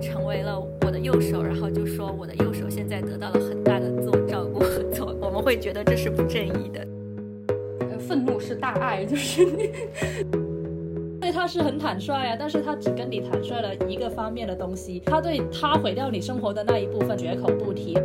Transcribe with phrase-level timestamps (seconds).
[0.00, 6.86] 成为了我的右手，然后就说我的右手现在得到了很大的自我照顾和做，我们会觉得这是不正义的。
[7.98, 9.70] 愤怒是大爱，就是你
[11.20, 17.98] 对他是很坦率啊，但是他只跟你坦率了一个方面的东西，他对他毁掉你生活的那一部分绝口不提。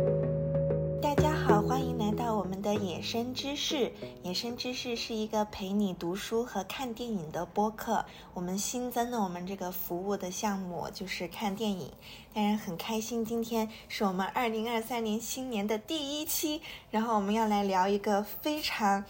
[3.02, 3.92] 生知识。
[4.22, 8.04] 野生知识是一个陪你读书和看电影的播客。
[8.32, 11.90] 我们新增了我们这个服务的项目，就是看电影。
[12.32, 19.04] 当然很开心，今天是我们二零二三年新年的第一期，然后我们要来聊一个非常。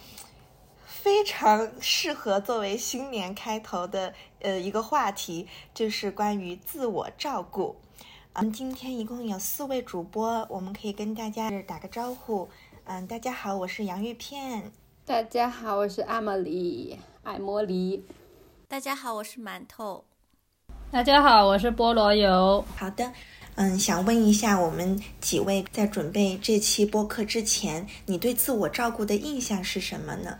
[0.85, 7.75] 非常适合作为新年开头的呃一个话题，就是关于自我照顾。
[8.33, 12.47] 嗯，今天一共有四位主播，我们可以跟大家打个招呼。
[12.85, 14.69] 嗯，大家好，我是洋芋片。
[15.05, 18.03] 大家好，我是阿玛丽爱茉莉。
[18.67, 20.03] 大家好，我是馒头。
[20.91, 22.63] 大家好，我是菠萝油。
[22.75, 23.09] 好的，
[23.55, 30.37] 嗯，想问一下我们几位，在准备这期播客之前，你对自我照顾的印象是什么呢？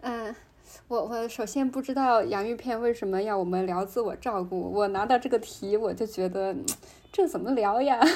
[0.00, 0.34] 嗯，
[0.88, 4.72] 我我首先不知道洋芋片为什么要我们聊自我照顾。
[4.72, 6.56] 我拿到这个题，我就觉得
[7.12, 8.00] 这怎么聊呀？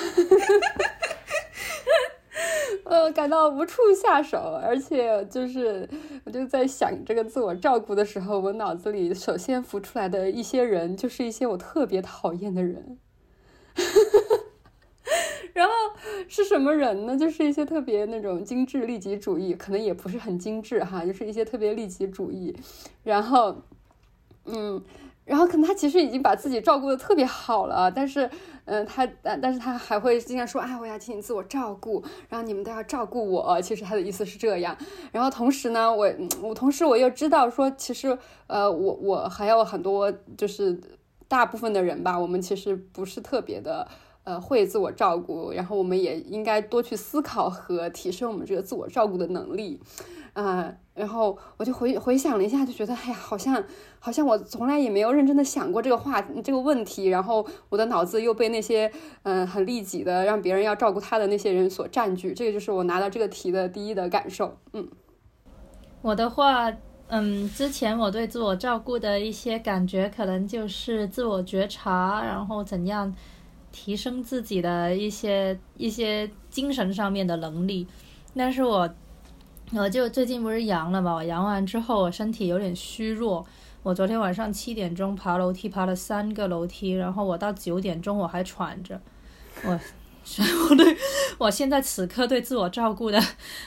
[2.84, 5.88] 呃，感到无处下手，而且就是
[6.24, 12.98] 我就在想这个自我照顾的时候，我脑子里首先浮出来的一些人，就是一些我特别讨厌的人。
[15.54, 15.72] 然后
[16.28, 17.16] 是什么人呢？
[17.16, 22.56] 就是一些特别那种精致利己主义，可能也不是很精致哈，就是一些特别利己主义。
[23.02, 23.56] 然后，
[24.46, 24.82] 嗯，
[25.32, 28.28] 然后可能他其实已经把自己照顾的特别好了，但是，
[28.66, 33.58] 嗯，他但但是他还会经常说，哎，我要进行自我照顾，然后你们都要照顾我。
[33.62, 34.76] 其实他的意思是这样。
[35.10, 40.78] 然后同时呢，我我同时我又知道说，其实呃，我我还有很多就是
[41.28, 43.88] 大部分的人吧，我们其实不是特别的。
[44.24, 49.80] 呃，会自我照顾，然后我们也应该多去思考和提升我们这个自我照顾的能力，
[50.32, 53.62] 啊，然后我就回回想了一下，就觉得，哎呀，好像
[53.98, 58.90] 好像我从来也没有认真的想过这个话这个问题，然后我的脑子又被那些
[59.24, 64.56] 嗯很利己的让别人要照顾他的那些人所占据，这个就是我拿到这个题的第一的感受。
[64.72, 64.88] 嗯，
[66.00, 66.72] 我的话，
[67.08, 73.14] 嗯，之前我对自我照顾的一些感觉，可能就是自我觉察，然后怎样。
[73.74, 77.86] 提升自己的一些一些精神上面的能力，
[78.36, 78.86] 但是我
[79.74, 83.44] 我就最近不是阳了嘛，我阳完之后我身体有点虚弱，
[83.82, 89.00] 我昨天晚上七点钟爬楼梯爬了三个楼梯，然后我到九点钟我还喘着，
[89.64, 89.78] 我。
[90.70, 90.96] 我对
[91.36, 93.20] 我现在此刻对自我照顾的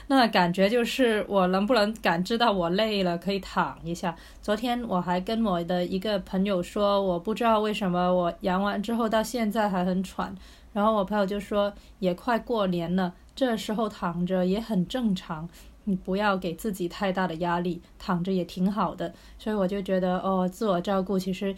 [0.07, 4.15] 那感觉就是，我能不能感知到我累了可以躺一下。
[4.41, 10.33] 昨天我还跟我的一个朋友说，我不知道为什么我阳完之后到现在还很喘。
[10.71, 15.49] 然后我朋友就说，也快过年了，这时候躺着也很正常，
[15.85, 19.13] 你不要给自己太大的压力，躺着也挺好的。
[19.39, 21.55] 所以我就觉得，哦，自我照顾其实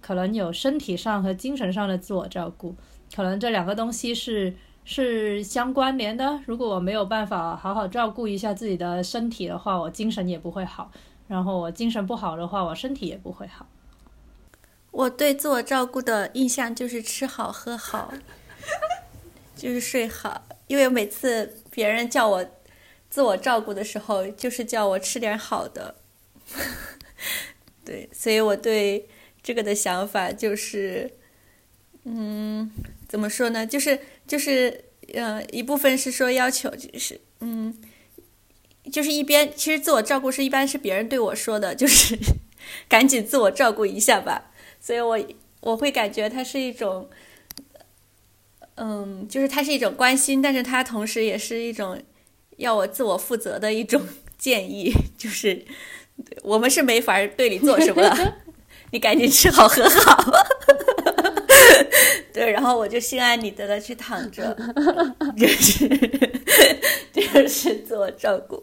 [0.00, 2.74] 可能有身体上和精神上的自我照顾。
[3.14, 4.54] 可能这两个东西是
[4.84, 6.40] 是相关联的。
[6.46, 10.90] 如果我没有办法好好照顾一下自己的身体的话，我精神也不会好。
[11.26, 13.66] 然后我精神不好的话，我身体也不会好。
[14.90, 18.12] 我对自我照顾的印象就是吃好喝好，
[19.54, 20.42] 就是睡好。
[20.66, 22.44] 因为每次别人叫我
[23.10, 25.96] 自我照顾的时候，就是叫我吃点好的。
[27.84, 29.08] 对，所以我对
[29.42, 31.10] 这个的想法就是，
[32.04, 32.70] 嗯。
[33.10, 33.66] 怎么说呢？
[33.66, 34.84] 就是就是，
[35.14, 37.76] 呃，一部分是说要求，就是，嗯，
[38.92, 42.16] 就是一边其实自我照顾是一般是别人对我说的， 就是
[42.88, 44.52] 赶紧自我照顾一下吧。
[44.80, 45.18] 所以我
[45.62, 47.10] 我会感觉它是一种，
[48.76, 52.00] 嗯，就是它是一种关心，但是它同时也是一种
[52.60, 54.00] 要我自我负责的一种
[54.36, 55.64] 建议，就是
[56.42, 58.36] 我们是没法对你做什么了，
[58.92, 60.32] 你赶紧吃好喝好。
[62.32, 64.54] 对，然后我就心安理得的去躺着，
[65.36, 65.88] 就是
[67.12, 68.62] 就是自我照顾。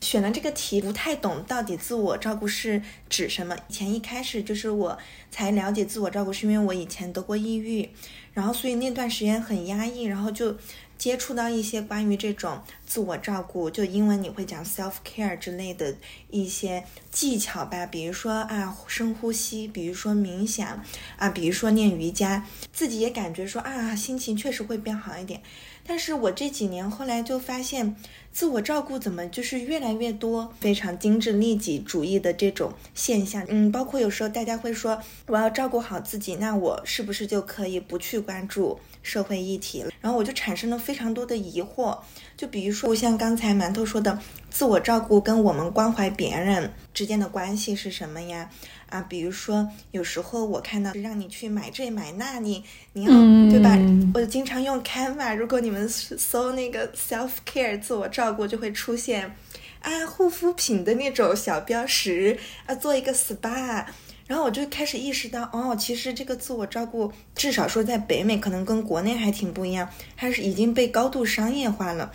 [0.00, 3.56] 选了这个题不太懂，到底自我照顾是指什么？
[3.68, 4.98] 以前一开始就是我
[5.30, 7.88] 才了解自我照顾，是因为我以前得过抑郁，
[8.34, 10.56] 然后所以那段时间很压抑，然后就。
[10.98, 15.94] 接触到一些关于这种自我照顾，就英文你会讲 self care 之类的
[16.30, 20.84] 一些技巧吧，比如说啊深呼吸，比如说冥想
[21.16, 25.40] 啊，比如说练瑜伽，自己也感觉说啊心情确实会变好一点。
[25.88, 27.96] 但是我这几年后来就发现，
[28.30, 33.42] 自我照顾怎么就是越来越多，非常精致利己主义的这种现象。
[33.48, 39.90] 嗯，包括有时候大家会说，我要照顾好自己，那我是不是就可以不去关注社会议题了？
[40.02, 41.96] 然后我就产生了非常多的疑惑。
[42.36, 44.20] 就比如说，像刚才馒头说的，
[44.50, 48.50] 自我照顾跟我们关怀别人之间的关系是什么呀？
[48.88, 52.64] 啊，比如说，有时候我看到让你去买这买那，你
[52.94, 53.10] 你要
[53.50, 53.76] 对吧？
[54.14, 59.34] 我经常用 Canva，如果你们搜那个 self care 自我照顾，就会出现
[59.80, 63.84] 啊护肤品的那种小标识啊，做一个 SPA，
[64.26, 72.10] 然后我就开始意识到，哦，其实这个自我照顾，至少说在北美可能跟国内还挺不一样，它是已经被高度商业化了。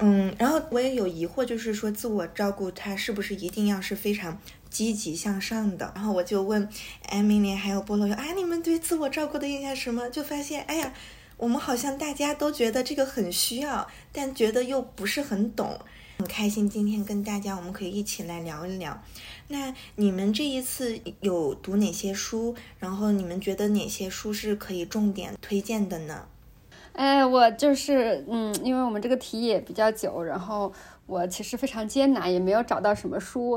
[0.00, 4.40] 嗯，然后我也有疑惑，就是说自我照顾它是不是一定要是非常。
[4.70, 6.68] 积极向上的，然后我就问
[7.08, 10.08] 艾米丽还有菠萝油，哎，你们对自我照顾的印象什么？
[10.08, 10.92] 就发现，哎呀，
[11.36, 15.78] 我们好像大家都觉得这个很需要，但觉得又不是很懂。
[16.18, 19.00] 很开心今天跟大家，我们可以一起来聊一聊。
[19.46, 22.56] 那你们这一次有读哪些书？
[22.78, 26.26] 然后你们觉得哪些书是可以重点推荐的呢？
[26.94, 30.72] 哎，我就是，嗯，因为我们这个题也比较久，然后
[31.06, 33.56] 我其实非常艰难，也没有找到什么书。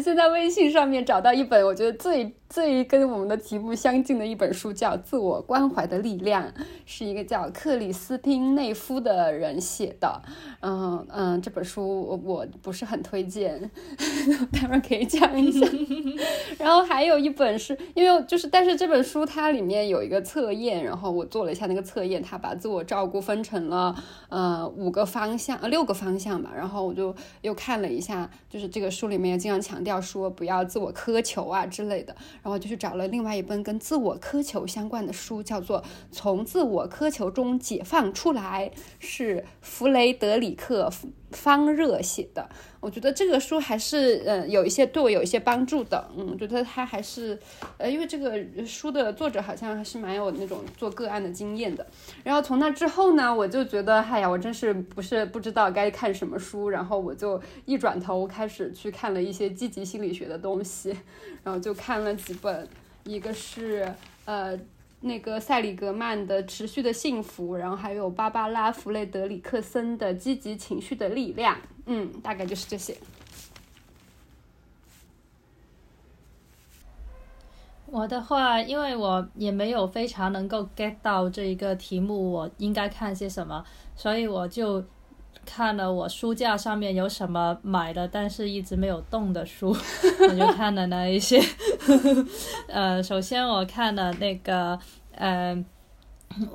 [0.00, 2.34] 现在微信上面找到一本，我觉得最。
[2.48, 6.44] 最跟我们的题目相近的一本书叫《自我关怀的力量》，
[6.86, 10.22] 是一个叫克里斯汀内夫的人写的。
[10.60, 13.70] 嗯嗯，这本书我我不是很推荐，
[14.50, 15.66] 待会儿可以讲一下。
[16.58, 23.94] 然后还有一本是因为就是，但是这本书它里面有一个测验，然后我做了一下那个测验，它把自我照顾分成了
[24.30, 26.50] 呃五个方向呃六个方向吧。
[26.56, 32.16] 然后我就又看了一下，就是这个书里面也经常强调说不要自我苛求啊之类的。
[32.42, 35.80] 然后就去找了另外一本跟自我苛求相关的书，叫做
[36.10, 40.90] 《从自我苛求中解放出来》，是弗雷德里克。
[41.30, 42.48] 方热写的，
[42.80, 47.38] 我觉得这个书还是呃有一些对我有一些帮助的，嗯，我觉得他还是
[47.76, 51.86] 呃因为这个书的作者好像还是蛮有那种做个案的经验的。
[52.24, 60.96] 然后从那之后呢，我就觉得，哎呀，我真是不是不知道该看什么书，然后我就一转头开始去看了一些积极心理学的东西，
[61.44, 62.68] 然后就看了几本，
[63.04, 63.94] 一个是
[64.24, 64.58] 呃。
[65.00, 71.54] 那个塞里格曼的《持续的幸福》，然后还有芭芭拉·弗雷德里克森的《积极情绪的力量》，
[71.86, 72.96] 嗯，大概就是这些。
[77.86, 83.64] 我的话，因为我也没有非常能够 get 到这一个题目，我应该看些什么，
[83.94, 84.84] 所以我就。
[85.50, 89.68] 看了我书架上面有什么买的但是一直没有动的书，
[90.28, 91.40] 我就看了那一些。
[92.68, 94.78] 呃，首先我看了那个，
[95.12, 95.64] 呃，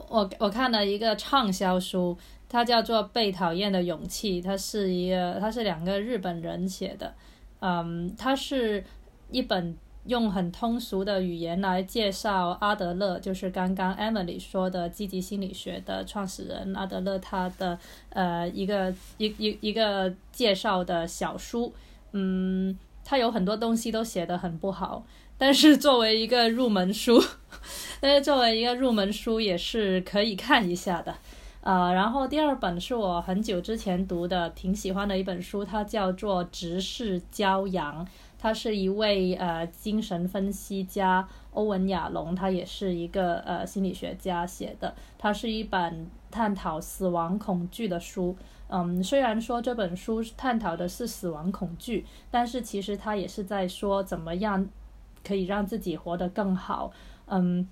[0.08, 2.16] 我我看了一个畅销书，
[2.48, 7.16] 它叫做《被讨厌的勇气》，它是一个，它是两个日本人写的，
[7.62, 8.84] 嗯，它是
[9.32, 9.76] 一本。
[10.06, 17.80] 用很通俗的语言来介绍阿德勒，就是刚刚 Emily 说的积极心理学的创始人阿德勒，他的
[18.10, 21.74] 呃一个一一一个介绍的小书，
[22.12, 25.06] 嗯，他有很多东西都写得很不好，
[25.38, 27.24] 但是作为一个入门书，
[28.02, 31.16] 但是作为一个入门书也是可以看一下的，
[31.62, 38.06] 呃，然后第二本是我很久之前读的，挺喜欢的一本书，它叫做《直视骄阳》。
[38.44, 44.94] 他是一位呃精神分析家欧文亚龙，他也是一个呃心理学家写的。
[45.18, 48.36] 它是一本探讨死亡恐惧的书。
[48.68, 54.68] 嗯，虽然说这本书探讨的是死亡恐惧，但是其实他也是在说怎么样
[55.26, 56.92] 可以让自己活得更好。
[57.28, 57.66] 嗯，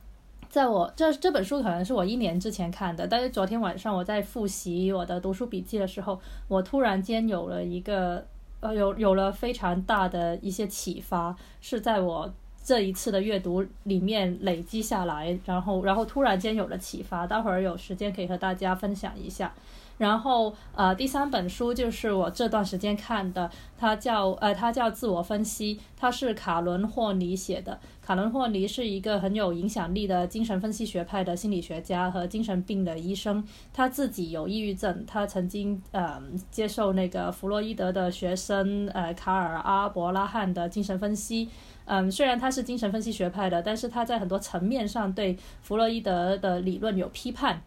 [0.48, 8.26] 在我这这本书可能是我一年之前看的，但是昨天晚上我在复习我的读书笔记的时候，我突然间有了一个。
[8.62, 19.52] 呃，有有了非常大的一些启发，是在我这一次的阅读里面累积下来，然后然后突然间有了启发，待会儿有时间可以和大家分享一下。
[19.98, 27.80] 然后，呃，第三本书就是我这段时间看的，它叫呃，它叫自我分析，它是卡伦霍尼写的。
[28.12, 33.42] 卡伦霍尼是一个很有影响力的精神分析学派的心理学家和精神病的医生。
[33.74, 41.48] 他自己有抑郁症，他曾经呃接受那个弗洛伊德的学生呃卡尔阿伯拉罕的精神分析。
[41.86, 47.62] 嗯，虽然他是精神分析学派的，但是他在很多层面上对弗洛伊德的理论有批判。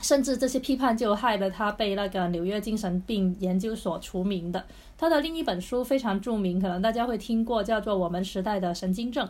[0.00, 4.64] 甚至这些批判就害得他被那个纽约精神病研究所除名的。
[4.96, 9.26] 他的另一本书非常著名，可能大家会听过，叫做《我们时代的神经症》。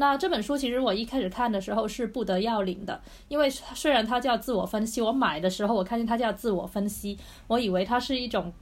[0.00, 8.52] 那这本书其实我一开始看的时候是不得要领的，因为虽然它叫自我分析，我买的时候我看见它叫自我分析，我以为它是一种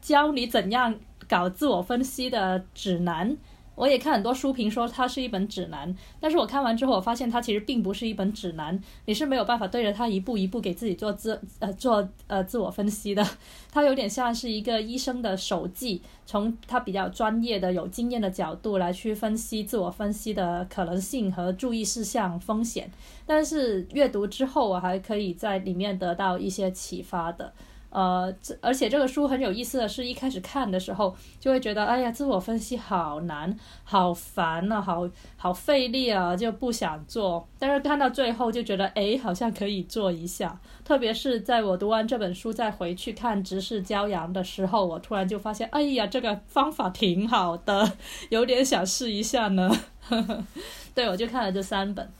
[0.00, 0.98] 教你怎样
[1.28, 3.36] 搞自我分析的指南。
[3.76, 13.24] 我也看很多书评说它是一本指南，但是我看完之后，我发现它其实并不是一本指南，你是没有办法对着它一步一步给自己做自呃做呃自我分析的，
[13.70, 22.90] 它有点像是一个医生的手记，从他比较专业的有经验的角度来去分析自我分析的可能性和注意事项风险，
[23.26, 27.52] 但是阅读之后，我还可以在里面得到一些启发的。
[27.96, 37.48] 呃，这而且这个书很有意思的是，一开始看的时候就会觉得，哎呀，自我分析好难，好烦啊，好好费力啊，就不想做。
[37.58, 40.60] 但是看到最后就觉得，哎，好像可以做一下。
[40.84, 47.96] 特别是在我读完这本书再回去看《直视骄阳》的时候，我突然就发现，哎呀，这个方法挺好的，
[48.28, 49.74] 有点想试一下呢。
[50.94, 52.12] 对，我就看了这三本。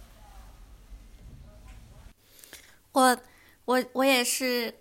[2.93, 3.19] 我
[3.67, 4.73] 我我也是。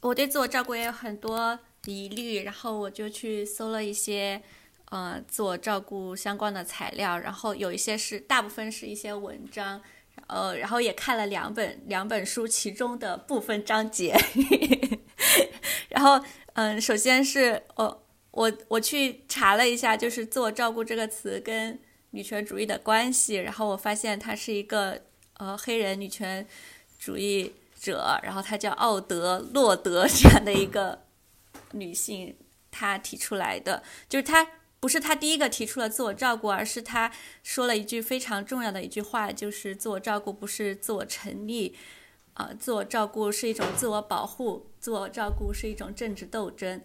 [0.00, 4.42] 我对自我照顾也有很多疑虑，然后我就去搜了一些，
[4.90, 9.80] 呃，自我照顾相关的材料，然后有一些是大部分是一些文章，
[10.26, 14.14] 呃，然后也看了两本两本书其中的部分章节，
[15.88, 16.22] 然后，
[16.52, 25.00] 嗯，首先是我我我去查了一下，就是自我照顾这个词跟女权主义的关系，然后我发现它是一个
[25.38, 26.46] 呃黑人女权
[26.98, 27.54] 主义。
[27.80, 31.06] 者，然后她叫奥德洛德 这样的一个
[31.72, 32.36] 女性，
[32.70, 34.46] 她提出来的，就是她
[34.78, 37.10] 不是她第一个提出了自我照顾，而是她
[37.42, 41.74] 说了一句非常重要的一句话，就是自我照顾不是自我成立，
[42.34, 46.82] 啊，自我照顾是一种自我保护，自我照顾是一种政治斗争，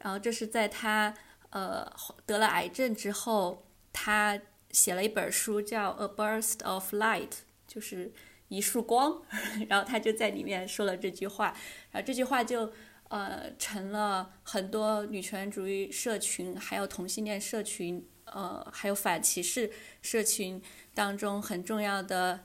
[0.00, 1.14] 然后这是在她
[1.50, 1.86] 呃
[2.24, 4.40] 得了癌症之后，她
[4.70, 7.28] 写了一本书叫《A Burst of Light》，
[7.66, 8.12] 就是。
[8.48, 9.22] 一束光，
[9.68, 11.54] 然后他就在里面说了这句话，
[11.90, 12.72] 然后这句话就
[13.08, 20.60] 呃成了很多女权主义社群，还有同性恋社群，呃，还有反歧视社群
[20.94, 22.40] 当中很重要的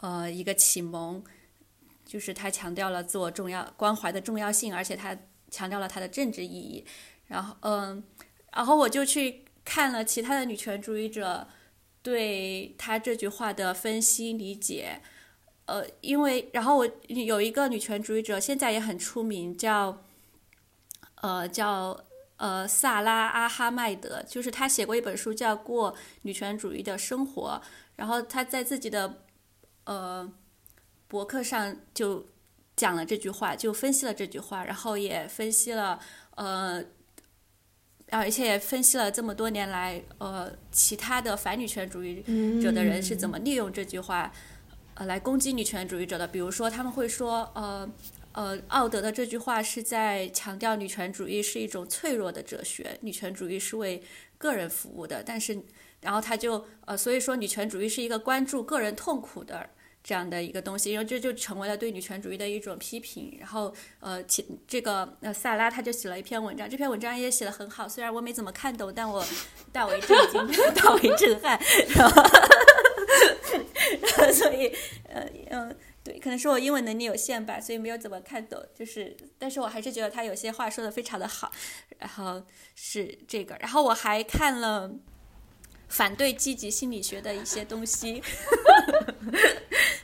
[0.00, 1.22] 呃一个启蒙，
[2.04, 5.16] 就是他强调了自我重要关怀的重要性，而且他
[5.50, 6.84] 强调了它的政治意义。
[7.26, 8.02] 然后嗯，
[8.52, 11.46] 然后我就去看了其他的女权主义者
[12.02, 15.00] 对他这句话的分析理解。
[15.68, 20.02] 呃，因为然后我有一个女权主义者，现在也很出名，叫
[21.16, 22.04] 呃叫
[22.38, 27.60] 呃萨拉阿哈迈德，就是她写过一本书叫《过女权主义的生活》，
[27.96, 29.20] 然后她在自己的
[29.84, 30.32] 呃
[31.06, 32.24] 博客上就
[32.74, 36.00] 讲了这句话，就分析了这句话，然后也分析了
[36.36, 36.82] 呃，
[38.10, 42.22] 而且也分析了这么多年来呃其他的反女权主义
[42.62, 44.32] 者的人是怎么利用这句话。
[44.98, 47.88] 呃，来攻击女权主义者的，比如说他们会说，呃，
[48.32, 54.02] 呃，奥德的这句话是在强调女权主义是一种脆弱的哲学，女权主义是为
[54.38, 55.22] 个人服务的。
[55.22, 55.56] 但是，
[56.00, 59.70] 然后他就，呃，所以说女权主义是一个关注个人痛苦的
[60.02, 63.36] 这样的一个东西，因为这就成为了对女权主义的一种批评。
[63.38, 69.24] 然后，呃，其这个呃萨拉他就写了一篇文章，这篇文章也写得很好，虽然我没怎么看懂，但我
[69.70, 71.56] 大为震惊，大为震撼。
[71.94, 72.20] 然后
[74.32, 74.72] 所以，
[75.08, 78.62] 呃，嗯，对，可能是我英文能力有限吧，所以没有怎么看懂。
[78.74, 81.50] 就是，但是我还是觉得他有些话说的非常的好。
[81.98, 82.42] 然后
[82.74, 84.90] 是这个，然后我还看了
[85.88, 88.22] 反对积极心理学的一些东西。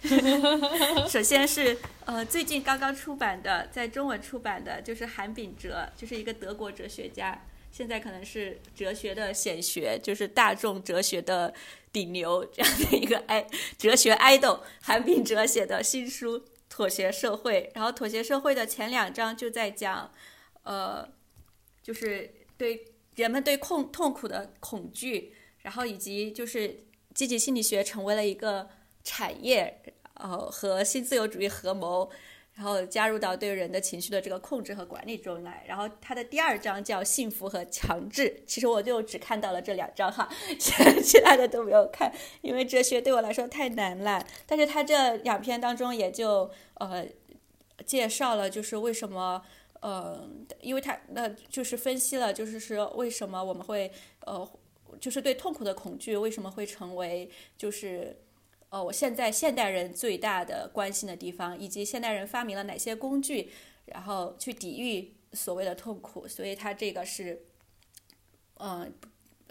[1.09, 7.47] 首先是呃，最近刚刚出版的，在中文出版的，就是韩炳哲，就是一个德国哲学家。
[7.71, 11.53] 现在可能是哲学的显学，就是大众哲学的
[11.95, 13.47] 顶流这样的一个爱
[13.79, 20.11] 哲学爱豆韩炳哲写的新书《妥协社会》，然后《妥协社会》的前两章就在讲，
[20.65, 21.09] 呃，
[21.81, 22.85] 就是对
[23.15, 25.33] 人们对痛痛苦的恐惧，
[25.63, 26.85] 然后以及就是
[27.15, 28.69] 积极心理学成为了一个
[29.05, 29.81] 产业，
[30.15, 32.11] 呃，和新自由主义合谋。
[32.55, 35.65] 然后加入到对人的情绪的这个控制和管理中来。
[35.67, 38.43] 然后他的第二章叫幸福和强制。
[38.47, 44.25] 其实我就只看到了这两章哈， 其他的都没有看，因为哲学对我来说太难了。
[44.47, 47.05] 但是他这两篇当中也就呃
[47.85, 49.43] 介绍了，就是为什么
[49.81, 50.29] 呃，
[50.61, 54.49] 因为他那就是分析了，就是说为什么我们会呃，
[55.01, 58.21] 就是对痛苦的恐惧为什么会成为就是。
[58.75, 63.53] 呃，我现在现代人最大的关心的地方，以及现代人发明了哪些工具，
[63.85, 67.47] 然后去抵御所谓的痛苦，所以它这个是，
[68.55, 68.93] 嗯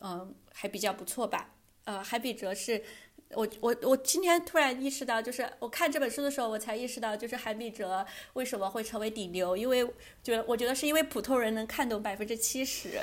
[0.01, 1.55] 嗯，还比较不错吧。
[1.85, 2.83] 呃，海比哲是
[3.29, 9.85] 我我我今天突然意识到，就是我看这本书的时候，我才意识到，就是韩比哲为什么会成为顶流，因为
[10.21, 12.99] 觉得我觉得是因为普通人能看懂百分之七十，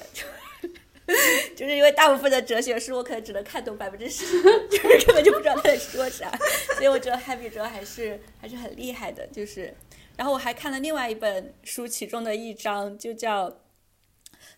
[1.57, 4.25] 就是因为大部分的哲学书我可能只能看懂百分之十，
[4.69, 6.31] 就是根本就不知道他在说啥，
[6.77, 9.75] 所以我觉得 Happy 哲还是还是很厉害的，就是，
[10.17, 13.61] 然后我还看了另外一本书，其中的一章就叫。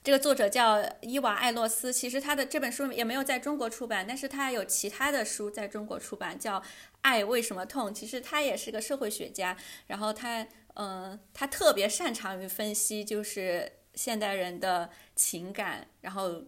[0.05, 6.59] 这个作者叫伊娃·艾洛斯，其实他的这本书也没有在中国出版，但是他有其他的书在中国出版，叫
[7.03, 7.89] 《爱为什么痛》。
[7.93, 9.57] 其实他也是个社会学家，
[9.87, 10.45] 然后他，
[10.75, 16.43] 嗯，他特别擅长于分析，就是现代人的情感，然后，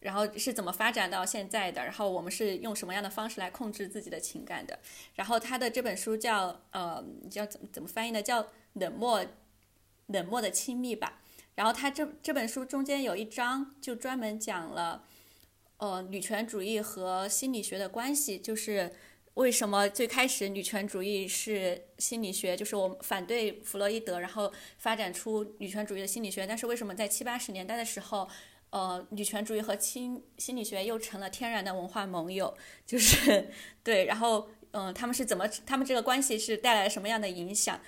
[0.00, 4.78] 然后是怎么发展到现在的，然后我们是用什么样的方式来控制自己的情感的。
[5.14, 8.22] 然后他的这本书叫，呃，叫怎么怎么翻译呢？
[8.22, 8.42] 叫
[8.74, 9.24] 《冷漠，
[10.06, 11.20] 冷漠的亲密》吧。
[11.54, 15.04] 然后他这这本书中间有一章就专门讲了，
[15.76, 18.92] 呃，女权主义和心理学的关系，就是
[19.34, 28.28] 为什么最开始女权主义是心理学，就是我反对弗洛伊德，然后发展出女权主义的心理学，但是为什么在七八十年代的时候，
[28.70, 33.48] 呃，女权主义和心心理学又成了天然的文化盟友， 就是
[33.82, 37.80] 对，然后嗯，他们是怎么，他们这个关系是带来什么样的影响？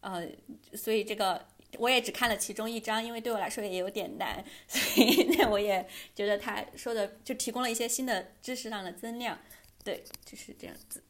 [0.00, 0.26] 呃，
[0.74, 1.46] 所以这个。
[1.78, 9.38] 我也只看了其中一章，因为对我来说也有点难，所以 那我也觉得他说的就提供了一些新的知识上的增量，
[9.84, 11.02] 对，就是这样子。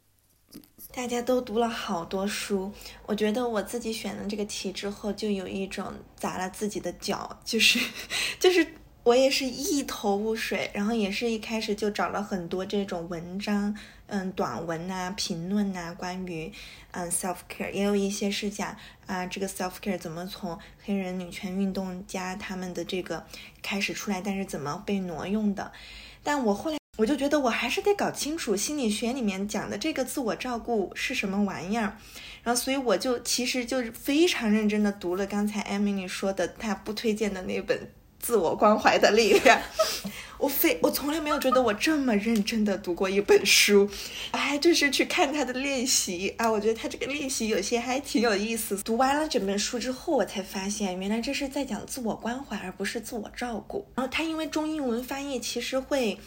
[0.92, 2.72] 大家都读了好多书，
[3.06, 7.78] 我觉得我自己选了这个题之后，就有一种砸了自己的脚，就是
[8.40, 8.66] 就是。
[9.02, 13.74] 我也是一头雾水，然后也是一开始就找了很多这种文章，
[14.08, 16.52] 嗯，短文呐、评论呐，关于
[16.90, 23.24] 嗯 self care，也有一些是讲啊这个 self care 怎么从黑人女权运动家他们的这个
[23.62, 25.72] 开始出来，但是怎么被挪用的。
[26.22, 31.97] 但我后来我就觉得我还是得搞清楚心理学里面讲的这个自我照顾是什么玩意儿，
[32.42, 37.90] 然后所以我就其实就是非常认真的读了刚才 Emily 说的她不推荐的那本。
[38.23, 39.59] 自我关怀的力量，
[40.37, 43.88] 我非我从来没有觉得我这么认真的读过一本书，
[44.33, 48.76] 还就是去看他的练习啊，我觉得他这个练习有些还挺有意思。
[48.82, 53.86] 读完了整本书之后，我才发现原来这是在讲自我关怀，而不是自我照顾。
[53.95, 56.19] 然后他因为中英文翻译，其实会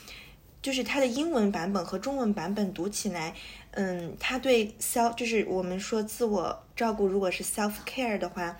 [0.63, 3.35] 就是他的英文版本和中文版本读起来，
[3.71, 8.57] 嗯，他对 self 就是我们说自我照顾，如果是 self care 的话。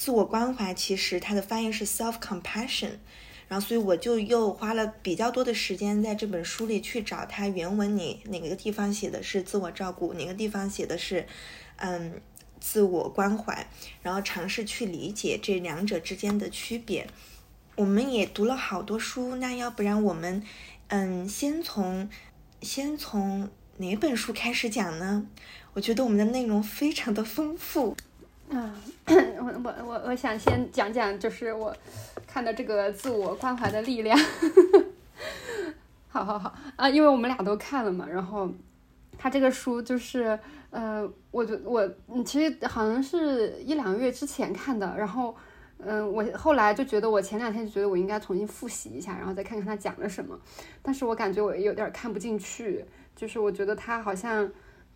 [0.00, 2.90] 自我关怀其实它的翻译是 self compassion，
[3.48, 11.26] 然后所以我就又花了比较多的时间在这本书里去找它原文里哪个地方写的是自我照顾，哪个地方写的是
[11.78, 12.12] 嗯
[12.60, 13.66] 自我关怀，
[14.00, 17.08] 然后尝试去理解这两者之间的区别。
[17.74, 20.44] 我们也读了好多书，那要不然我们
[20.88, 22.08] 嗯先从
[22.62, 25.26] 先从哪本书开始讲呢？
[25.74, 27.96] 我觉得我们的内容非常的丰富。
[28.50, 28.74] 嗯，
[29.06, 31.76] 我我我我想先讲讲，就是我
[32.26, 34.18] 看的这个自我关怀的力量。
[36.08, 38.50] 好好好啊，因为我们俩都看了嘛，然后
[39.18, 40.36] 他这个书就是，
[40.70, 41.86] 呃，我觉我
[42.24, 45.36] 其实好像是一两个月之前看的，然后
[45.78, 50.38] 嗯，我后来就觉得我前两天就觉得我应该重新复习一下，然后再看看他讲了什么，
[50.82, 52.84] 但是我感觉我有点看不进去，
[53.16, 54.50] 就是我觉得他好像。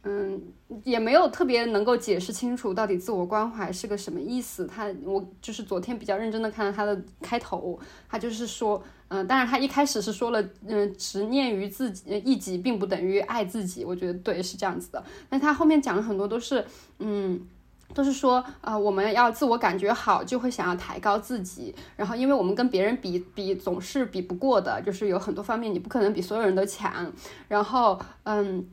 [0.05, 0.43] 嗯，
[0.83, 4.67] 也没有特别能够解释清楚到底自我关怀是个什么意思。
[4.67, 15.05] 他，我就是昨天比较认真的看了他的开头，他就是说，嗯，当然他一开始是说了，嗯，执念于自己一己并不等于爱自己，我觉得对，是这样子的。
[15.29, 16.67] 但他后面讲了很多都是，
[16.99, 17.41] 嗯，
[17.95, 27.13] 都是说，呃，我们要自我感觉好，就会想要抬高自己，然后因为我们跟别人比比总是比不过的，就是有很多方面你不可能比所有人都强，
[27.49, 28.67] 然后，嗯。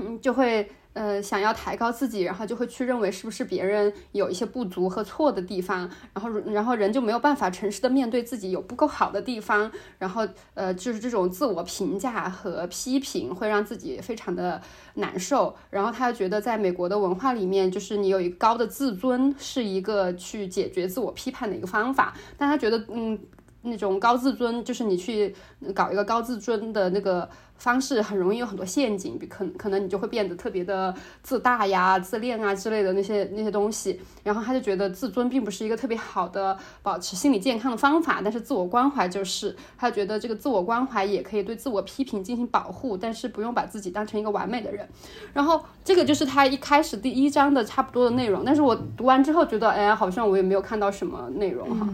[0.00, 14.60] 嗯，就会呃想要抬高自己，然后就会去认为是不是别人有一些不足和错的地方，然后然后人就没有办法诚实的面对自己有不够好的地方，然后呃就是这种自我评价和批评会让自己非常的
[14.94, 23.18] 难受，然后他觉得在美国的文化里面，就是你有一个高的自尊是一个去解决自我批判的一个方法，但他觉得嗯
[23.62, 25.34] 那种高自尊就是你去
[25.74, 27.28] 搞一个高自尊的那个。
[27.58, 34.00] 方式很容易有很多陷阱，比可可能你就会变得特别的自大呀、自恋啊之类的那些那些东西。
[34.22, 39.54] 然后他就觉得自尊并不是一个特别好的保持心理健康的方法，但是自我关怀就是。
[39.76, 44.88] 他觉得这个自我关怀也可以对自我批评进行保护，但是不用把自己当成一个完美的人。
[45.32, 48.44] 然后这个就是他一开始第一章的差不多的内容。
[48.44, 51.88] 但是我读完之后觉得，哎，好像我也没有看到什么内容哈。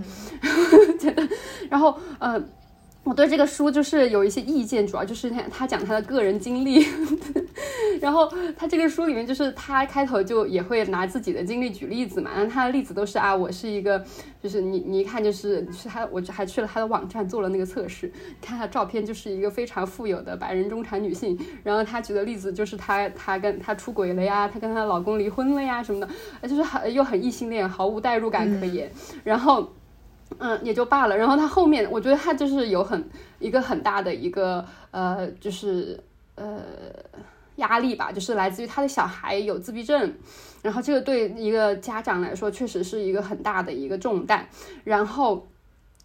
[1.00, 1.26] 觉得，
[1.70, 2.48] 然后嗯。
[3.04, 6.86] 我对这个书就是有一些意见，主要就是他他讲他的个人经历，
[8.00, 14.02] 然后他这个书里面就是他开头就也会拿自己的经历举例子嘛，然后他的例子都是啊，我是一个，
[14.42, 26.00] 就是你你一看就是是他，我还去了他的网站做了那个测试，看他照片就是一个非常富有的白人中产女性，然后他举的例子就是他他跟他出轨了呀，他跟他老公离婚了呀什么
[26.40, 28.90] 的，就是很又很异性恋，毫无代入感可言，
[29.22, 29.70] 然后。
[30.38, 31.16] 嗯，也就罢了。
[31.16, 35.98] 然后他后面，我觉得他就是有很一个很大的一个呃，就是
[36.34, 36.60] 呃
[37.56, 40.14] 压力吧，就是来自于他的小孩有自闭症，
[40.62, 44.48] 然后这个对一个家长来说确实是一个很大的一个重担。
[44.84, 45.46] 然后。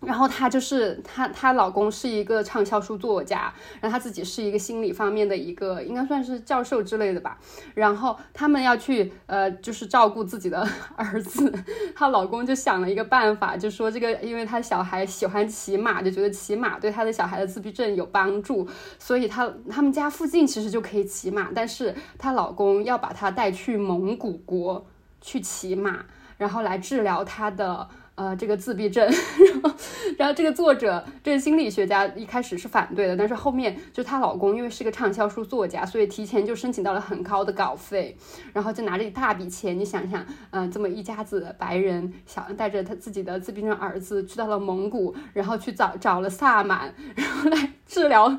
[0.02, 7.38] 然后她就是她，她老公是一个畅销书作家，然后她自己是一个心理方面的一个，应该算是教授之类的吧。
[7.74, 11.54] 然后他们要去呃，就是照顾自己的 儿子，
[11.94, 18.66] 她老公就想了一个办法，就说这个，因为他小孩喜欢骑马，就觉得骑马对他的小孩的自闭症有帮助，
[18.98, 24.88] 所以他他们家附近其实就可以骑马，但是她老公要把她带去蒙古国
[25.20, 26.06] 去骑马，
[26.38, 27.90] 然后来治疗她的。
[28.20, 29.72] 呃，这个自闭症， 然后，
[30.18, 38.18] 然后这个作者，这个心理学家一开始是反对的，但是后面就她老公因为是个畅销书作家，所以提前就申请到了很高的稿费，
[38.52, 48.38] 然后就拿着一大笔钱，你想想，嗯，这么一家子白人小带着他自己的自闭症儿子去到了蒙古，然后去找找了萨满，然后来治疗，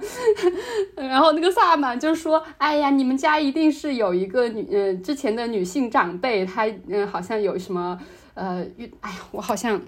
[0.94, 7.98] 然后那个萨满就说，哎呀，你们家一定是有一个女，呃，之前的女性长辈，她，嗯，好像有什么。
[8.34, 8.66] 呃，
[9.00, 9.80] 哎呀，我好像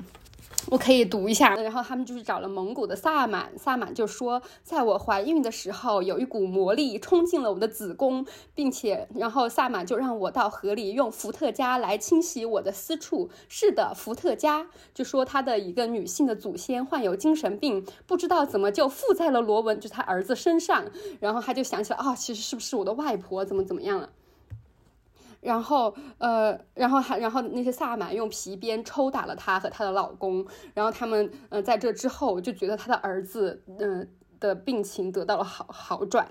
[0.70, 1.55] 我可以读一下。
[1.57, 8.24] 然后他们就是找了蒙古的萨满，萨满就说，在我怀孕的时候，有一股魔力冲进了我的子宫，
[8.55, 13.31] 并且，然后萨满就让我到河里用伏特加来清洗我的私处。
[13.48, 14.68] 是的，伏特加。
[14.94, 20.85] 就说他的一个女性的祖先患有精神病，不知道怎么就附在了罗文，就他儿子身上。
[21.20, 24.11] 然后他就想起来，啊，其实是不是我的外婆怎么怎么样了？
[25.42, 34.09] 然后，呃，然后还，然后那些萨满用皮鞭抽打了她和她的老公，然后他们，呃，在这之后就觉得她的儿子，嗯。
[34.42, 36.26] 的病情得到了好好转，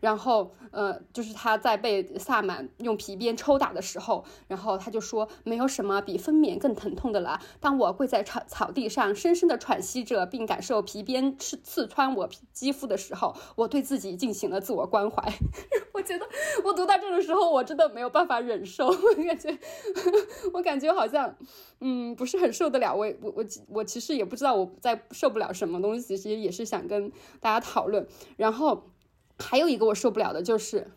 [0.00, 7.40] 然后呃，就是他在被萨满用皮鞭抽打的时候，然后他就说没有什么比分娩更疼痛的了。
[7.60, 15.20] 当我跪在草草地上，深深的喘息着，并感受皮鞭刺刺穿我皮肌肤的时候，我对自己进行了自我关怀。
[15.92, 16.26] 我觉得
[16.62, 19.58] 我读到这个时候，我真的没有办法忍受，我感觉
[20.54, 21.34] 我感觉好像
[21.80, 22.94] 嗯不是很受得了。
[22.94, 27.55] 我我我我其实也不知道我在受不了什么东西，其实也是想跟大家。
[27.60, 28.90] 讨论，然后
[29.38, 30.90] 还有一个我受不了的就是，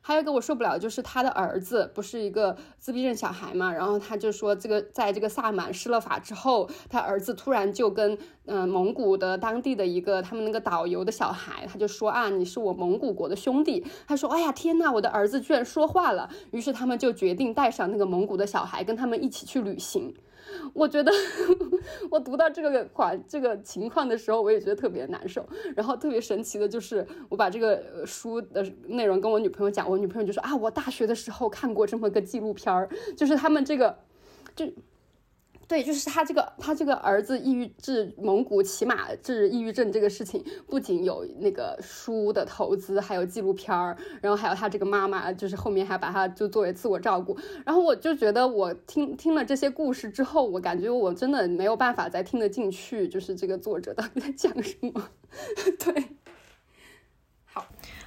[0.00, 20.14] 还有一个我受不了的就是他的儿子不是一个自闭症小孩嘛，然后他就说这个在这个萨满施了法之后，他儿子突然就跟嗯蒙古的当地的一个他们那个导游的小孩，他就说啊你是我蒙古国的兄弟，他说哎呀天呐，我的儿子居然说话了，于是他们就决定带上那个蒙古的小孩跟他们一起去旅行。
[20.72, 21.12] 我觉得
[22.10, 25.46] 我读到这个款这个情况的时候，我也觉得特别难受。
[25.74, 33.98] 然后特别神奇的就是，我把这个书的内容跟我女朋友讲，我女朋友就说啊，我大学的时候看过这么个纪录片儿，就是他们这个
[34.54, 34.66] 就。
[35.68, 47.36] 对，就是他这个，他这个儿子抑郁治蒙古骑马治抑郁症这个事情，不仅有那个书的投资，还有纪录片儿，然后还有他这个妈妈，就是后面还把他就作为自我照顾。
[47.64, 55.10] 然后我就觉得，我听听了这些故事之后，我感觉我真的没有办法再听得进去，就是这个作者到底在讲什么。
[55.84, 56.15] 对，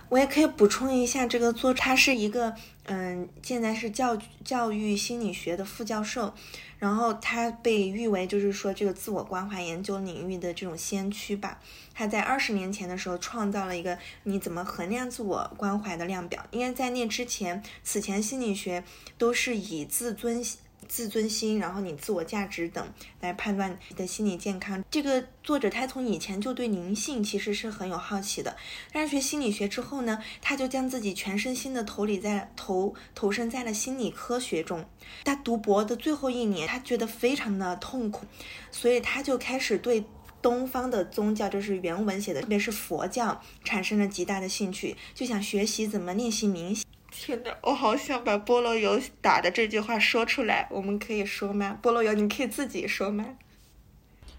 [0.10, 6.34] 我也可以补充一下，这个作者他是一个，嗯，现在是教教育心理学的副教授。
[6.80, 11.60] 然后他被誉为就是说这个自我关怀研究领域的这种先驱吧。
[11.94, 16.42] 他在二十年前的时候创造了一个你怎么衡量自我关怀的量表。
[16.52, 18.84] 因为在那之前，此前心理学
[19.18, 20.42] 都是以自尊。
[20.90, 22.86] 自尊心，然后你自我价值等
[23.22, 24.84] 来判断你的心理健康。
[24.90, 28.58] 这个作者他从以前就对灵性其实是很有好奇的，
[28.92, 34.84] 但是学心理学之后呢，他就将自己全身心的投理在投投身在了心理科学中。
[35.24, 38.26] 他读博的最后一年，他觉得非常的痛苦，
[38.72, 40.04] 所以他就开始对
[40.42, 46.84] 东方的宗教，就是原文写的，特别是佛教，产生了极大的兴趣，就想学习怎么练习冥想。
[47.12, 51.78] 天呐，我好想把菠萝油打的这句话说出来，我们可以说吗？
[51.82, 53.26] 菠萝油，你可以自己说吗？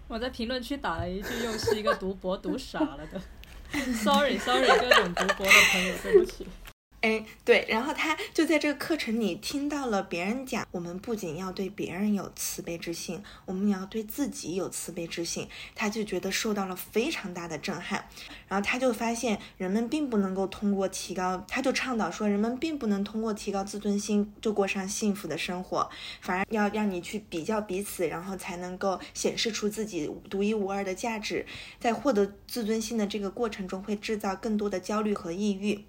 [0.09, 3.21] 我在评论区打了一句，又是一个读博读傻了的。
[3.95, 6.47] Sorry，Sorry，各种读博的朋友，对不起。
[7.01, 15.49] 哎，对，然后他就在这个课程里听到了别人讲，我们不仅要对别人有慈悲之心，我们也要对自己有慈悲之心。
[15.75, 18.05] 他就觉得受到了非常大的震撼，
[18.47, 25.89] 然后他就发现人们并不能够通过提高，他就倡导说，人们并不能通过提高自尊心就过上幸福的生活，
[26.21, 31.47] 反而要让你去比较彼此，然后才能够显示出自己独一无二的价值。
[31.79, 35.87] 在获得自尊心的这个过程中，会制造更多的焦虑和抑郁。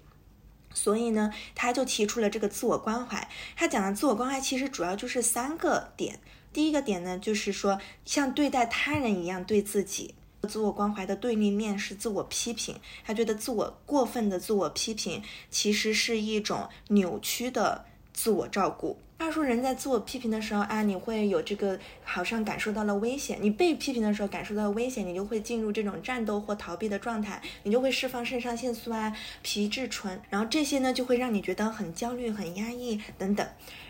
[0.74, 3.28] 所以呢，他就提出了这个自我关怀。
[3.56, 6.18] 他讲的自我关怀其实主要就是三个点。
[6.52, 10.14] 第一个点呢，就是说像对待他人一样对自己。
[10.48, 12.74] 自我关怀的对立面是自我批评。
[13.04, 17.84] 他觉得自我过分的自我批评其实是一种扭曲的
[18.22, 18.96] 自我照顾。
[19.18, 33.44] 他说，人在自我批评的时候啊，你会有这个好像感受到了危险；你被批评的时候感受到危险，你就会进入这种战斗或逃避的状态，你就会释放肾上腺素啊、皮质醇，然后这些呢就会让你觉得很焦虑、很压抑等等。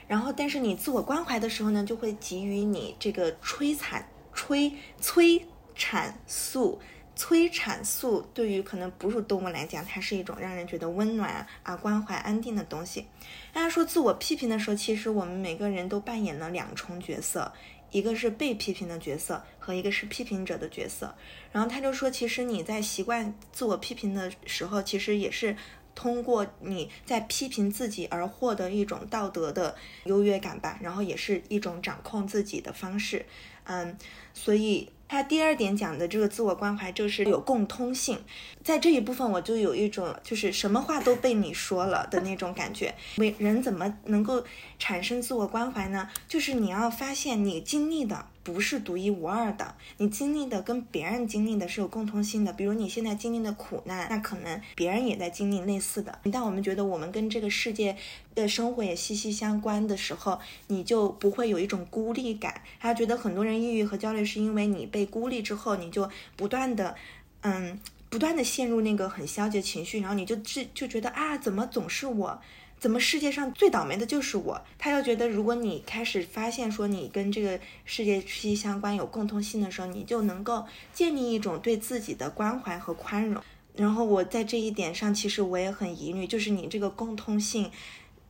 [0.08, 6.80] 然后，但是你自我关怀的时候呢，就会给予你这个催产、催催产素。
[7.14, 13.06] 催产素对于可能哺乳动物来讲，它是一种让人觉得温暖啊、关怀、安定的东西。
[13.52, 17.52] 大家说自我批评的时候，其实我们每个人都扮演了两重角色，
[17.90, 21.14] 一个是被批评的角色，和一个是批评者的角色。
[21.52, 25.54] 然后他就说，其实你在习惯自我批评的时候，其实也是
[25.94, 33.26] 通过你在批评自己而获得一种道德的优越感吧，然后也是一种掌控自己的方式。
[33.64, 33.98] 嗯，
[34.32, 34.88] 所以。
[35.12, 38.18] 他第二点讲的这个自我关怀就是有共通性，
[38.64, 42.94] 在这一部分我就有一种就是什么话都被你说了的那种感觉。
[43.18, 44.42] 为人怎么能够
[44.82, 46.08] 产生自我关怀呢？
[46.26, 48.26] 就是你要发现你经历的。
[48.44, 52.52] 不是独一无二的，你经历的跟别人经历的是有共通性的。
[52.52, 56.18] 比如你现在经历的苦难，那可能别人也在经历类似的。
[56.32, 57.96] 当我们觉得我们跟这个世界
[58.34, 62.62] 的生活也息息相关的时候，你就不会有一种孤立感。
[62.80, 66.96] 还觉得很多人抑郁和焦虑是因为你被孤立之后，你就不断的，
[67.42, 67.78] 嗯，
[68.10, 72.40] 不断的陷入那个很消极的情绪，然后你就就就觉得啊，怎么总是我？
[72.82, 74.60] 怎么世界上最倒霉的就是我？
[74.76, 83.40] 他又觉得，如果你开始发现说你跟这个世界息息相关、有共通性的时候，你就能够建立一种对自己的关怀和宽容。
[83.76, 87.70] 然后我在这一点上，其实我也很疑虑，就是你这个共通性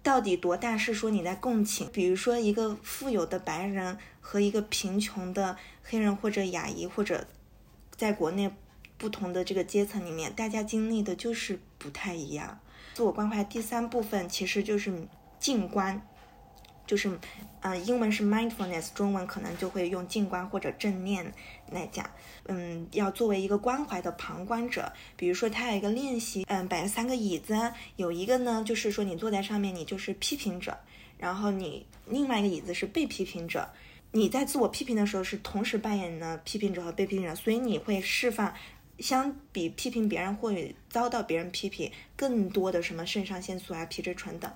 [0.02, 0.76] 到底多大？
[0.76, 7.26] 是说你在共情，比如说一个富有的白人和一个贫穷的黑人或者亚裔，或者
[7.96, 8.50] 在国内
[8.98, 12.60] 不同的这个阶层里面，大家经历的就是不太一样。
[12.94, 14.92] 自我关怀第三部分其实就是
[15.38, 16.00] 静观，
[16.86, 17.18] 就是，
[17.60, 21.32] 嗯，英文是 mindfulness，中文可能就会用静观或者正念
[21.70, 22.08] 来讲。
[22.46, 30.76] 嗯，要作为一个关怀的旁观者，比如说他有一个练习，嗯，摆了三个椅子，有一个呢就是说你坐在上面，你就是批评者，
[31.16, 33.68] 然后你另外一个椅子是被批评者，
[34.10, 38.52] 你在自我批评的时候是同时扮演了批评者和被批评者，所以你会释放。
[39.02, 44.50] 相比批评别人或者遭到别人批评，更多的什么肾上腺素啊、皮质醇等，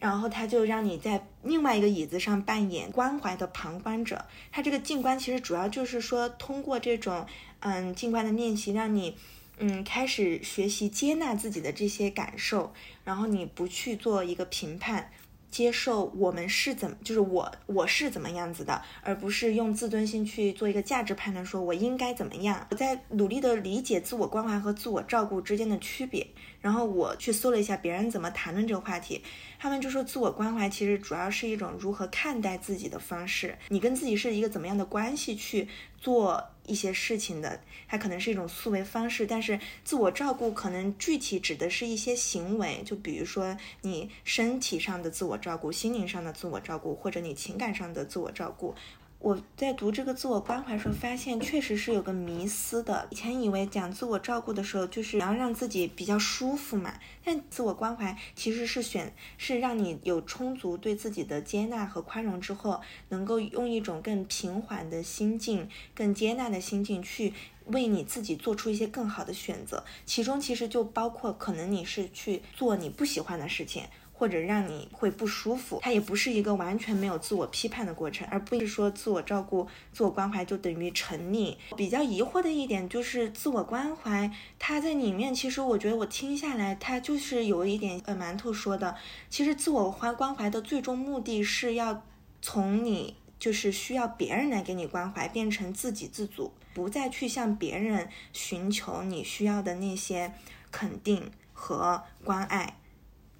[0.00, 4.26] 然后他就让你在另外一个椅子上扮演关怀的旁观者。
[4.52, 7.24] 他这个静观其实主要就是说，通过这种
[7.60, 9.16] 嗯静观的练习，让你
[9.58, 15.10] 嗯开始学习接纳自己的这些感受，然后你不去做一个评判。
[15.58, 22.64] 接受我们是怎么，就是我我是怎么样子的，而不是用自尊心去做一个价值判断，说我应该怎么样。
[22.70, 26.24] 我在努力的理解自我关怀和自我照顾之间的区别，
[26.60, 29.20] 然后我去搜了一下别人怎么谈论这个话题，
[29.58, 35.66] 他们就说自我关怀其实主要是一种如何看待自己的方式，你跟自己是一个怎么样的关系去
[36.00, 36.50] 做。
[36.68, 48.74] 一些事情的，它可能是一种思维方式，但是自我照顾可能具体指的是一些行为，就比如说你身体上的自我照顾、心灵上的自我照顾，或者你情感上的自我照顾。
[49.20, 53.08] 我在读这个自我关怀的时候，发现确实是有个迷思的。
[53.10, 56.94] 以前以为讲自我照顾的时候，就是要让自己比较舒服嘛。
[57.24, 67.34] 但自我关怀其实是选，是让你有充足对自己的接纳和宽容之后，能够用一种更平缓的心境、更接纳的心境去
[67.66, 69.84] 为你自己做出一些更好的选择。
[70.06, 73.82] 其中其实就包括可能你是去做你不喜欢的事情。
[74.18, 81.56] 或者让你会不舒服，它也不是一个完全没有自我批判的过程，而不是说自我照顾、自我关怀就等于沉溺。
[81.76, 84.28] 比较疑惑的一点就是自我关怀，
[84.58, 88.96] 它在里面其实我觉得我听下来，它就是有一点呃，馒头说的，
[89.30, 92.02] 其实自我关关怀的最终目的是要
[92.42, 100.32] 从你就是需要别人来给你关怀，变成自给自足，不再去向别人寻求你需要的那些
[100.72, 102.76] 肯定和关爱。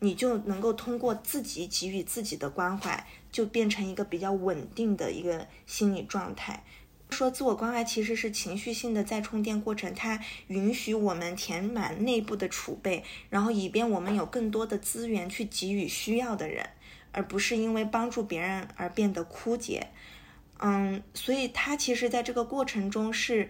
[0.01, 6.65] 你就能够通过自己给予自己的关怀，就变成一个比较稳定的一个心理状态。
[7.11, 16.69] 说自我关怀其实是情绪性的再充电过程，它允许我们填满内部的储备，然后以便我们有更多的资源去给予需要的人，
[17.13, 19.89] 而不是因为帮助别人而变得枯竭。
[20.59, 23.49] 嗯，所以他其实在这个过程中是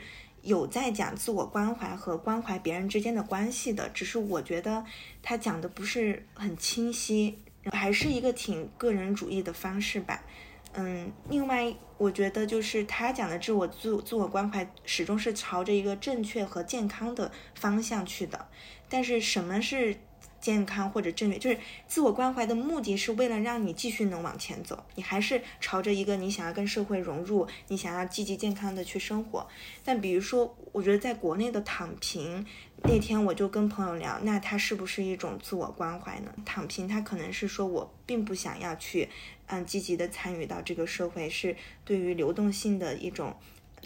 [0.48, 4.84] 有在讲自我关怀和关怀别人之间的关系的，只是我觉得
[5.22, 7.38] 他讲的不是很清晰，
[7.70, 10.24] 还是一个挺个人主义的方式吧。
[10.72, 18.48] 嗯，另外我觉得就是他讲的自我自自我关怀始终是朝着一个正确和健康的方向去的，
[18.88, 19.96] 但是什么是？
[20.40, 29.46] 健康或者正确，就是自我关怀的目的是为了让你继续能往前走，你还是朝着一个你想要跟社会融入，你想要积极健康的去生活。
[29.85, 32.46] 但比如说，我觉得在国内的躺平，
[32.85, 36.33] 那天我就跟朋友聊，那它是不是一种自我关怀呢？
[36.44, 39.09] 躺平，它可能是说我并不想要去，
[39.46, 43.37] 嗯，积极的参与到这个社会，是对于流动性的一种，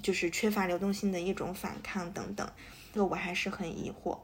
[0.02, 2.46] 就是缺乏流动性的一种反抗等等。
[2.92, 4.18] 这个我还是很疑惑。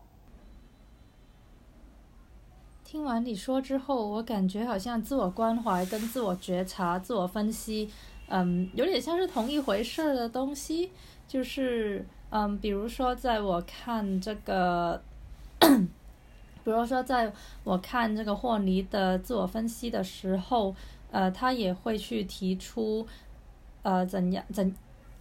[2.91, 7.87] 听完你说之后，我感觉好像自我关怀跟自我觉察、自我分析，
[8.29, 10.91] 嗯，有点像是同一回事的东西。
[11.27, 15.03] 就是，嗯，比如说，在我看这个，
[15.61, 17.31] 比如说，在
[17.63, 20.75] 我看这个霍尼的自我分析的时候，
[21.11, 23.07] 呃，他也会去提出，
[23.83, 24.75] 呃，怎样怎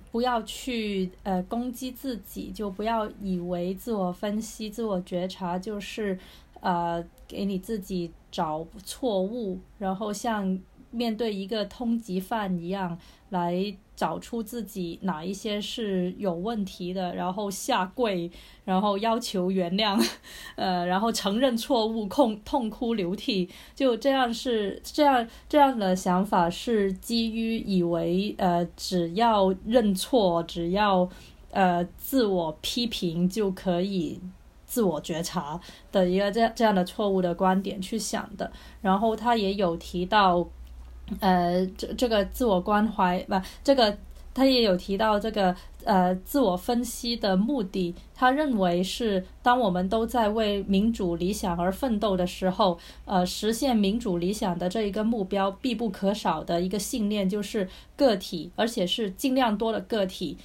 [0.09, 6.17] 不要去呃攻击自己，就不要以为自我分析、自我觉察就是。
[6.61, 10.59] 呃，给你自己找错误，然后像
[10.91, 12.97] 面对一个通缉犯一样
[13.29, 18.31] 来找出自己哪一些是有问题的，然后下跪，
[18.63, 20.01] 然后要求原谅，
[20.55, 31.09] 呃，然后承认错误，痛痛哭流涕，就这样是这样这样的想法是基于以为呃只要认错，只要
[31.51, 34.19] 呃自我批评就可以。
[34.67, 35.59] 自我觉察
[35.91, 38.51] 的一个这样这样的错误的观点去想的，
[38.81, 40.47] 然后他也有提到，
[41.19, 43.97] 呃，这这个自我关怀不，这个
[44.33, 60.37] 他也有提到这个呃自我分析的目的，他认为是当我们都在为民主理想而奋斗的时候，呃，实现民主理想的这一个目标必不可少的一个信念就是个体，而且是尽量多的个体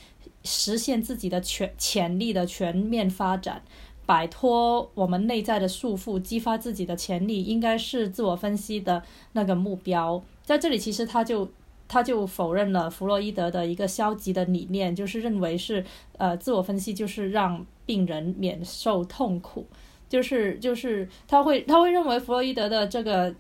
[0.44, 3.60] 实现自己的全潜力的全面发展。
[4.04, 10.22] 摆脱我们内在的束缚，激发自己的潜力，应该是自我分析的那个目标。
[10.42, 11.48] 在这里，其实他就
[11.86, 15.84] 他就否认了弗洛伊德的一个消极的理念，就是认为是
[16.18, 19.66] 呃自我分析就是让病人免受痛苦，
[20.08, 23.32] 就是就是他会他会认为弗洛伊德的这个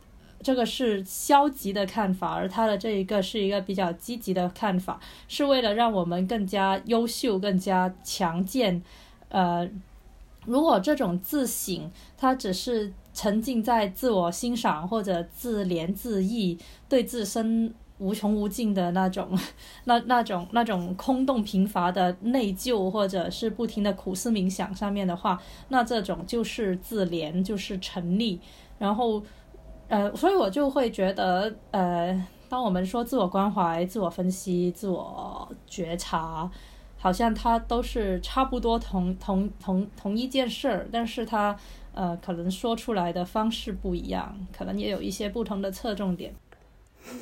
[0.42, 8.80] 这个是消极的看法，而他的这一个是一个比较积极的看法，是为了让我们更加优秀、更加强健，
[9.28, 9.68] 呃。
[10.44, 19.38] 如果这种自省，他只是沉浸在自我欣赏或者自怜自艾，对自身无穷无尽的那种、
[19.84, 28.38] 那那种、那种空洞贫乏的内疚，或者是不停的苦思冥想上面的话，那这种就是自怜，就是沉溺。
[28.78, 29.22] 然后，
[29.86, 36.50] 呃，所以我就会觉得，呃，当我们说自我关怀、自我分析、自我觉察。
[37.02, 41.56] 好像它都是差不多同同同同一件事儿，但是它
[41.92, 46.32] 呃可能说出来的方式不一样，可能也有一些不同的侧重点。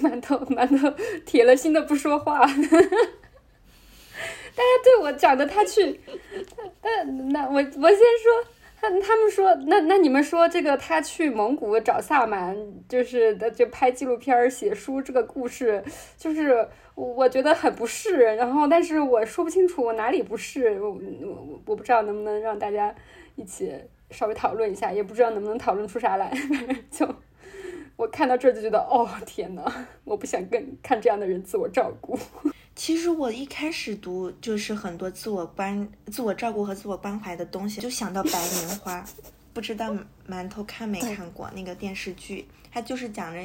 [0.03, 2.63] 馒头馒头铁了心的不说话， 大家
[4.85, 5.99] 对我讲的他去，
[6.83, 8.45] 那 那我我先说。
[8.83, 12.57] 他他们说，那那你们说这个他去蒙古找萨满，
[12.89, 15.85] 就是的就拍纪录片写书这个故事，
[16.17, 16.67] 就是
[17.05, 18.17] 我觉得很不适。
[18.37, 22.95] 然后，但是我说不清楚我哪里不适，我我我不知道能不能让大家
[23.37, 23.75] 一起
[24.11, 26.33] 稍微讨论一下，也不知道能不能讨论出啥来。
[26.91, 27.09] 就
[27.97, 29.65] 我看到这就觉得，哦天呐，
[30.05, 32.19] 我不想跟看这样的人自我照顾。
[32.75, 39.05] 其实我一开始读就是很多自我关、自我照顾和自我关怀的东西，就想到白莲花。
[39.53, 39.95] 不知道
[40.29, 42.47] 馒头看没看过那个电视剧？
[42.73, 43.41] 它就是讲着，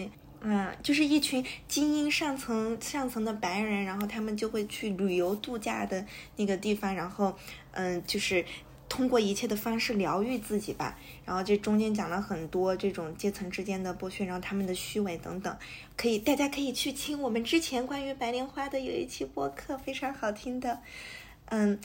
[0.48, 6.06] 嗯，就是一群精英上层上层的白人，然后他们就会去旅游度假的
[6.36, 7.36] 那个地方，然后，
[7.72, 8.46] 嗯，就是。
[8.88, 15.58] 通过一切的方式疗愈自己吧，然后这中间讲了很多这种阶层之间的剥削，然后他们的虚伪等等，
[15.98, 20.82] 可以大家可以去听我们之前关于白莲花的有一期播客，非常好听的。
[21.48, 21.80] 嗯，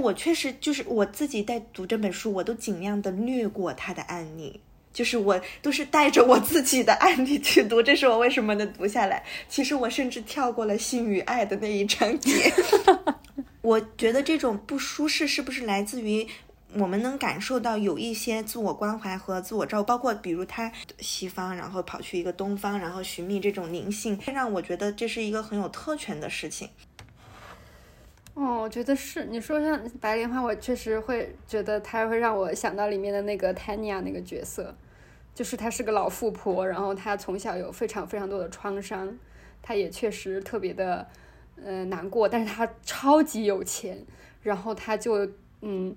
[0.00, 4.60] 我确实就是我自己在读这本书，我都尽量的略过他的案例，
[4.92, 9.24] 就是我都是带着我自己的案例去读， 这是我为什么能读下来。
[9.48, 12.52] 其实我甚至跳过了性与爱的那一章节。
[13.62, 16.26] 我觉得这种不舒适是不是来自于
[16.74, 20.70] 我们能感受到有一些自我关怀和自我照顾，包括比如他
[21.00, 26.68] 西方，然后跑去一个东方，然后寻觅这种灵性，让我觉得这是一个很有特权的事情。
[28.38, 34.72] 哦，我觉得是你说像白莲花，我确实会觉得它会让我想到里面的那个 Tanya 那个角色。
[35.34, 39.18] 就是她是个老富婆，然后她从小有非常非常多的创伤，
[39.60, 41.08] 她也确实特别的，
[41.64, 42.28] 呃，难过。
[42.28, 44.06] 但是她超级有钱，
[44.42, 45.28] 然后她就
[45.62, 45.96] 嗯，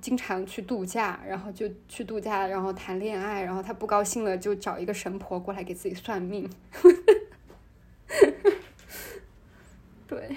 [0.00, 6.48] 经常去度假，然后就去度假，然后谈恋爱，然后她不高兴了就找一个神婆过来给自己算命。
[10.06, 10.36] 对，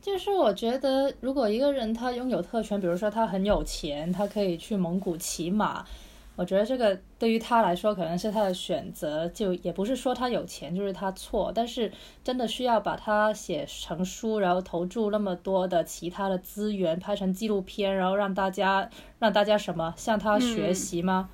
[0.00, 5.84] 就是我觉得，如果一个人他拥有特权，比如说他很有钱，他可以去蒙古骑马。
[6.36, 11.92] 我觉得这个对于他来说可能是他的选择，就也不是说他有钱就是他错，但是
[12.24, 18.88] 真的需要把他写成书，然后投注那么多的其他的资源，拍成纪录片，然后让大家
[19.18, 21.28] 让大家什么向他学习吗？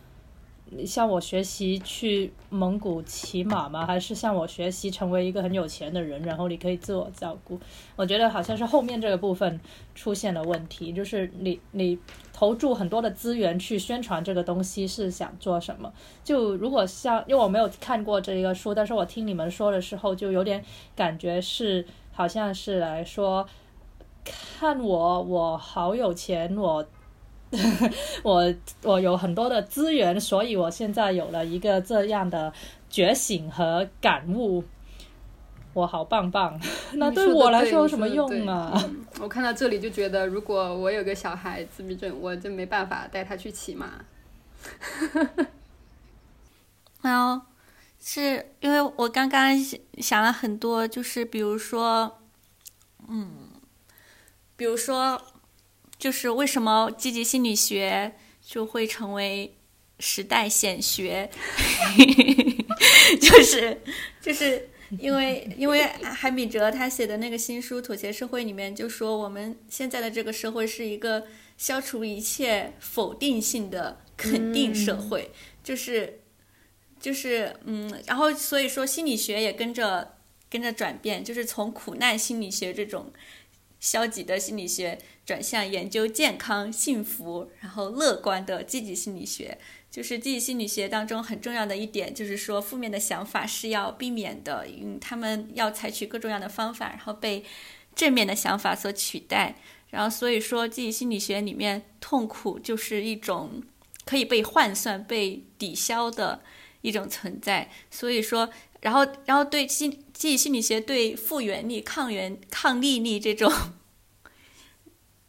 [0.85, 3.87] 向我学习去蒙古骑马吗？
[3.87, 7.59] 还是向我学习成为一个很有钱的人，然后你可以自我照顾？
[7.95, 9.61] 我觉得好像是后面这个部分
[9.95, 11.97] 出现了问题，就是你你
[12.33, 15.93] 投注很多的资源去宣传这个东西是想做什么？
[16.25, 20.65] 就如果像，因为我没有看过这一个书，但是我听你们说的时候，就有点
[20.97, 23.47] 感觉是好像是来说，
[24.25, 26.85] 看我我好有钱我。
[28.23, 32.53] 我我有很多的资源，所以我现在有了一个这样的
[32.89, 34.65] 觉醒和感悟，
[35.73, 36.61] 我好棒棒。
[36.93, 38.73] 那对我来说有什么用啊？
[39.21, 44.05] 我看到这里就觉得，如果我有个小孩自闭症，我就没办法带他去骑马。
[47.03, 47.43] 哦，
[48.01, 49.53] 是因为我刚刚
[49.99, 52.19] 想了很多，就是比如说，
[53.09, 53.31] 嗯，
[54.57, 55.21] 比如说。
[55.99, 58.13] 就是为什么积极心理学
[58.45, 59.57] 就会成为
[59.99, 61.31] 时代显学？
[63.21, 63.81] 就是
[64.21, 64.69] 就是
[64.99, 71.27] 因为因为韩米哲他写的那个新书《妥协社会》里面就说，我们现在的这个社会是一个
[71.57, 75.31] 消除一切否定性的肯定社会，
[75.65, 76.21] 就是
[77.01, 80.17] 就是嗯，然后所以说心理学也跟着
[80.51, 83.13] 跟着转变，就是从苦难心理学这种。
[83.79, 89.59] 消极的心理学转向研究健康、幸福，然后乐观的积极心理学。
[89.91, 97.45] 就是积极心理学当中很重要的一点，就是说负面的想法是要避免的，嗯，他们要采取各种各样的方法，然后被
[97.95, 99.57] 正面的想法所取代。
[99.91, 103.63] 然后所以说，积极心理学里面，痛苦就是一种
[104.05, 106.43] 可以被换算、被抵消的
[106.83, 107.71] 一种存在。
[107.91, 108.49] 所以说。
[108.83, 113.51] 然后，然后对心积极心理学对复原力、抗原抗逆力这种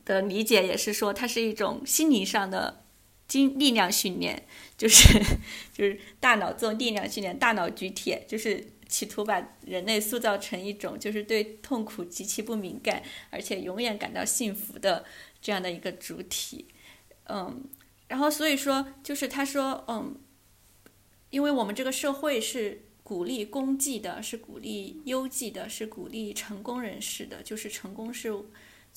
[0.08, 2.86] 的理解，也是说它是一种心灵上的
[3.28, 4.48] 精力量训练，
[4.78, 5.20] 就是
[5.74, 15.04] 就是大脑做力量训练，大脑举铁，就是企图把人类塑造成一种就是对痛苦极其不敏感，而且永远感到幸福的
[15.42, 16.70] 这样的一个主体。
[17.26, 17.66] 嗯，
[18.08, 20.16] 然后所以说，就是他说，嗯，
[21.30, 22.84] 因为我们这个社会是。
[23.08, 28.30] 鼓励功绩的是鼓励优绩的，是鼓励成功人士的，就是成功是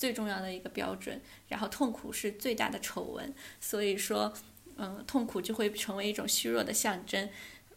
[0.01, 1.21] 最重要的一个标准。
[1.47, 4.33] 然后痛苦是最大的丑闻，所以说，
[4.77, 7.29] 嗯，痛苦就会成为一种虚弱的象征，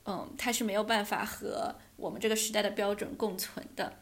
[0.06, 3.98] 嗯，它是没有办法和我们这个时代的标准共存的。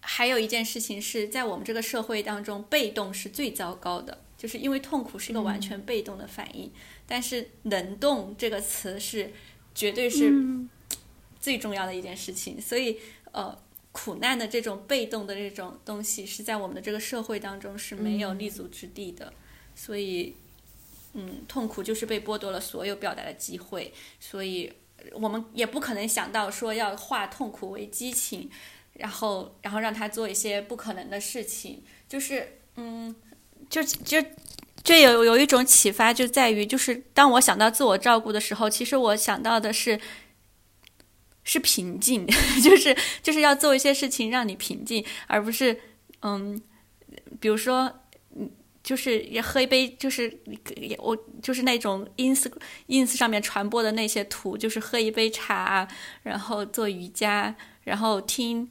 [0.00, 6.72] 还有一件事情是在我们这个社会当中，被动是最糟糕的，就是因为痛苦是一个完全被动的反应，
[7.06, 9.32] 但是能动这个词是
[9.72, 10.34] 绝对是。
[11.40, 12.98] 最重要的一件事情，所以
[13.32, 13.58] 呃，
[13.92, 19.32] 苦难的这种被动的这种东西，是在我们的这个社会当中是没有立足之地的。
[19.74, 20.36] 所以，
[21.14, 23.92] 嗯，痛苦就是被剥夺了所有表达的机会。
[24.20, 24.72] 所以
[25.12, 28.48] 我们也不可能想到说要化痛苦为激情，
[28.92, 31.82] 然后然后让他做一些不可能的事情。
[32.08, 33.14] 就是嗯，
[33.68, 34.24] 就就
[34.84, 40.00] 这有有一种启发，就在于就是当我想到自我照顾的时候，其实我想到的是。
[41.50, 42.24] 是平静，
[42.62, 45.76] 就是就是要做一些事情让你平静，而不是
[46.22, 46.62] 嗯，
[47.40, 47.92] 比如说，
[48.84, 50.32] 就是也喝一杯，就是
[50.98, 52.48] 我就是那种 ins
[52.86, 55.88] ins 上面传播的那些图，就是喝一杯茶，
[56.22, 58.70] 然后做瑜伽，然后听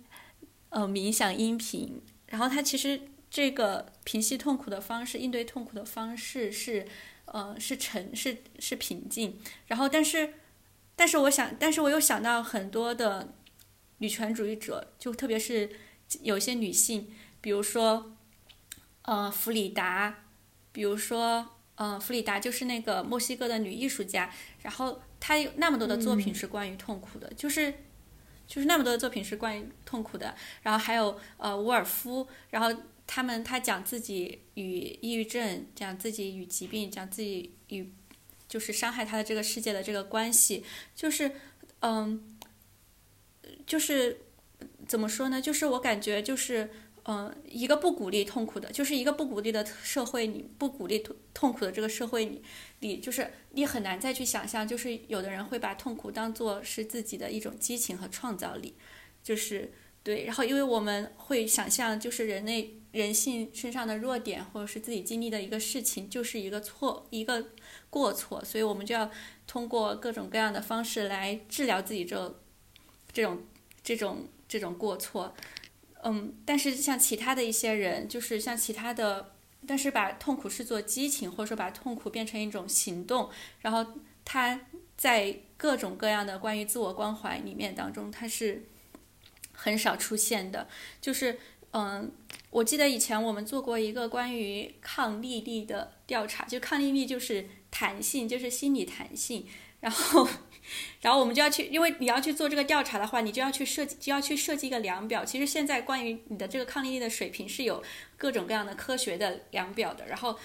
[0.69, 6.87] 呃冥想音频，然后它其实这个平息痛苦的方式，应对痛苦的方式是
[7.25, 9.37] 呃，是沉，是是平静。
[9.67, 10.33] 然后，但是，
[10.99, 13.33] 但是我想，但是我又想到很多的
[13.99, 15.69] 女权主义者，就特别是
[16.23, 17.07] 有些女性，
[17.39, 18.17] 比如说，
[19.03, 20.25] 呃，弗里达，
[20.73, 24.29] 比如说，呃，弗里达就是那个墨西哥的女艺术家，
[24.61, 27.73] 然后她有那么多的作品是关于痛苦的，就是。
[28.49, 30.33] 就是那么多的作品是关于痛苦的，
[30.63, 37.93] 然后还有呃沃尔夫，然后他们他讲自己与抑郁症，讲自己与疾病，讲自己与
[38.49, 41.31] 就是伤害他的这个世界的这个关系，就是
[41.79, 42.37] 嗯，
[43.65, 44.19] 就是
[44.85, 45.41] 怎么说呢？
[45.41, 46.69] 就是我感觉就是。
[47.05, 52.43] 嗯，一个不鼓励痛苦的，就是一个不鼓励的社会里，不鼓励痛苦的这个社会里，
[52.81, 58.75] 里就是你很难再去想象，就是有的人会把痛苦当做是自己的一种激情和创造力，
[59.23, 59.73] 就是
[60.03, 60.25] 对。
[60.25, 67.47] 然后，因为我们会想象，就是人类人性身上的弱点，或者是自己经历的一个事情，就是一个错，一个
[67.89, 69.09] 过错，所以我们就要
[69.47, 72.39] 通过各种各样的方式来治疗自己这
[73.11, 73.41] 这种
[73.83, 75.33] 这种这种过错。
[76.03, 79.33] 嗯，但是像其他的一些人，就是像其他的，
[79.67, 83.29] 但是把痛苦视作激情，或者说把痛苦变成一种行动，
[83.59, 83.85] 然后
[84.23, 84.61] 他
[84.95, 88.63] 在各种各样的关于自我关怀里面当中，他是
[89.51, 90.67] 很少出现的。
[91.01, 91.37] 就是
[91.71, 92.09] 嗯，
[92.49, 99.45] 我记得以前我们做过一个关于抗力力的调查，就抗力力就是弹性，就是心理弹性，
[99.79, 100.27] 然后。
[101.01, 105.25] 然后我们就要去，因为你要去做这个调查的话，你就要去设计，就要去设计一个量表。
[105.25, 107.81] 其实现在关于你的这个抗力的水平是有
[108.17, 110.05] 各种各样的科学的量表的。
[110.05, 110.37] 然后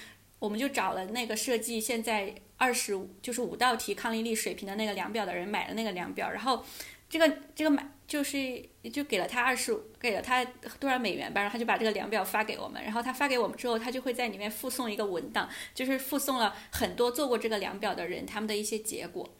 [0.44, 6.30] 我们就找了那个设计现在二十五就是五道题抗力力水平的那个量表的人买了那个量表。
[6.30, 6.62] 然后
[7.08, 10.44] 这个这个买就是就给了他二十五，给了他
[10.78, 12.82] 多少美元吧，然后他就把这个量表发给我们。
[12.84, 19.34] 然后他发给我们之后，他就会在里面附送一个文档，就是附送了很多做过这个量表的人他们的一些结果。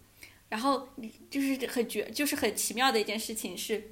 [0.49, 0.89] 然后
[1.29, 3.91] 就是很绝，就是很奇妙的一件事情是，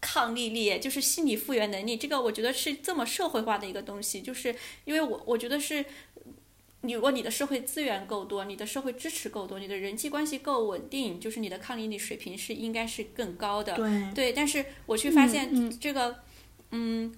[0.00, 1.96] 抗力力，就是心理复原能力。
[1.96, 4.54] 这个我觉得是这么社会化的一个东西，就是
[4.84, 5.84] 因为我我觉得是，
[6.82, 13.74] 如果你的社会资源够多，你的社会支持够多，你的人际关系够稳定，就是你的抗逆力水平是应该是更高的。
[13.76, 16.16] 对对，但是我去发现这个，
[16.70, 17.14] 嗯，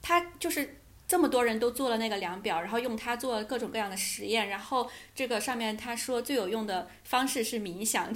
[0.00, 0.78] 他就是。
[1.04, 8.10] 这么多人都做了那个量表，然后用它做各种各样的实验，然后这个上面他说最有用的方式是冥想，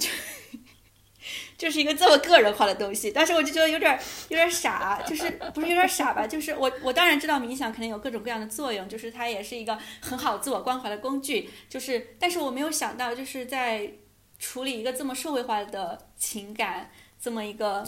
[1.57, 3.11] 就是一个这么个人化的东西。
[3.11, 3.99] 但是我就觉得有点
[4.29, 6.27] 有点傻，就是不是有点傻吧？
[6.27, 11.49] 就是我我当然知道冥想肯定有各种各样的作用，就是它也是一个很好自我关怀的工具。
[11.69, 13.91] 就是，但是我没有想到，就是在
[14.39, 17.87] 处理一个这么社会化的情感，这么一个，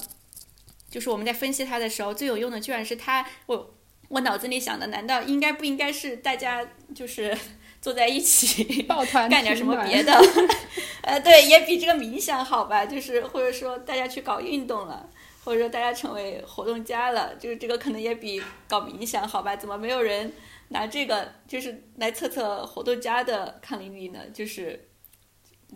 [0.90, 3.76] 就是我们在分析它的时候，最有用的居然是它我。
[4.10, 7.38] 我脑子里想的，难道应该不应该是大家就是
[7.82, 10.14] 坐在一起抱团 干点什么别的？
[11.02, 12.86] 呃，对，也比这个冥想好吧？
[12.86, 15.10] 就是或者说大家去搞运动了，
[15.44, 19.56] 或者说大家成为活动家了，就是这个可能也比搞冥想好吧？
[19.56, 20.32] 怎么没有人
[20.70, 24.20] 拿这个就是来测测活动家的抗力力呢？
[24.34, 24.90] 就是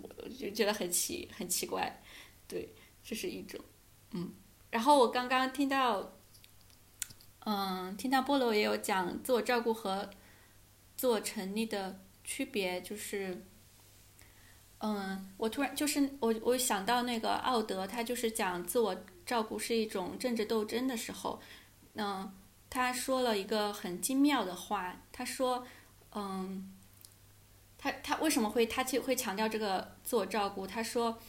[0.02, 2.02] 我就觉得很奇很奇怪，
[2.48, 2.74] 对，
[3.04, 3.60] 这是一种，
[4.12, 4.32] 嗯，
[4.70, 6.12] 然后我刚刚听到。
[7.46, 10.10] 嗯，听到菠萝也有讲自我照顾和
[11.04, 13.44] 自我成立的区别，就是，
[14.78, 18.96] 嗯，我突然就是我我想到那个奥德，他就是讲自我
[19.26, 21.42] 照顾是一种政治斗争的时候，
[21.96, 22.34] 嗯，
[22.70, 25.68] 他说了一个很精妙的话，他说，
[26.16, 26.74] 嗯，
[27.78, 30.66] 他他为什么会他就会强调这个自我照顾？
[30.66, 31.20] 他说，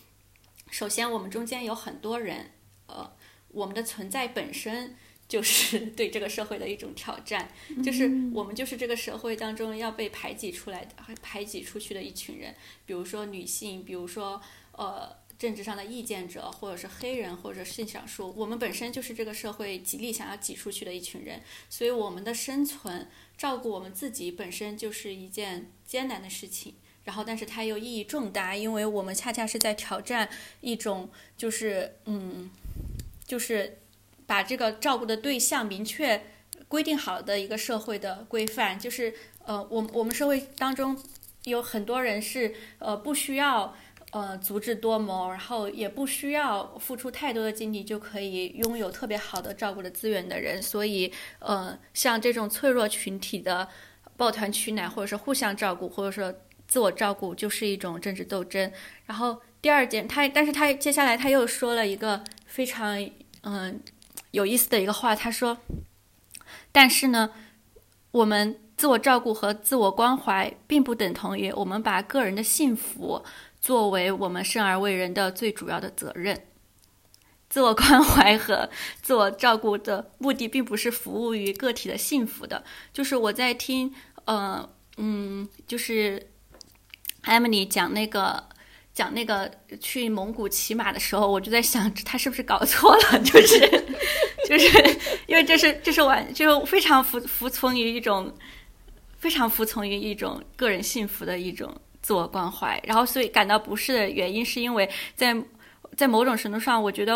[0.70, 2.52] 首先我们中间有很多人，
[2.86, 3.12] 呃，
[3.48, 4.96] 我们的存在本身。
[5.26, 7.50] 就是 对这个社会的一种挑战，
[7.82, 12.54] 就是我们就是这个社会当中要被排挤出来的、排挤出去的一群人，
[12.84, 14.40] 比如说女性，比如说
[14.72, 26.74] 呃政治上的意见者，或者是黑人，或者性少数，我们本身就是这个社会极力想要挤出去的一群人，所以我们的生存、照顾我们自己本身就是一件艰难的事情。
[27.04, 30.28] 然后，但是它又意义重大，因为我们恰恰是在挑战
[30.60, 32.50] 一种，就是嗯，
[33.26, 33.78] 就是。
[34.26, 36.22] 把这个照顾的对象明确
[36.68, 39.14] 规定好的一个社会的规范，就是
[39.44, 40.98] 呃，我我们社会当中
[41.44, 43.76] 有很多人是呃不需要
[44.10, 53.68] 呃足智多谋，然后也不需要付出太多的精力就可以拥有特别好的照顾的资源的人，所以呃，像这种脆弱群体的
[54.16, 56.34] 抱团取暖，或者是互相照顾，或者说
[56.66, 58.72] 自我照顾，就是一种政治斗争。
[59.04, 62.98] 然后第二点，他但是他接下来他又说了一个非常
[63.42, 63.80] 嗯。
[64.34, 65.58] 有意思的一个话，他说
[66.72, 67.30] ：“但是呢，
[68.10, 73.24] 我们自我照顾和自我关怀并不等同于我们把个人的幸福
[73.60, 76.46] 作为我们生而为人的最主要的责任。
[77.48, 78.68] 自我关怀和
[79.00, 82.64] 自我照顾的目的并不是服务于个体的幸福的。
[82.92, 86.30] 就是我在听，呃，嗯，就是
[87.22, 88.48] 艾米丽讲那个
[88.94, 93.18] 讲那个去蒙古骑马的时候，我就在想，他是不是搞错了？
[93.24, 93.58] 就是
[94.48, 98.32] 就是因为这是这是完就是非常服服从于一种
[99.18, 105.36] 非常服从于一种个人幸福的一种自我关怀，然后所以感到不适的原因是因为在
[105.96, 107.14] 在某种程度上，我觉得。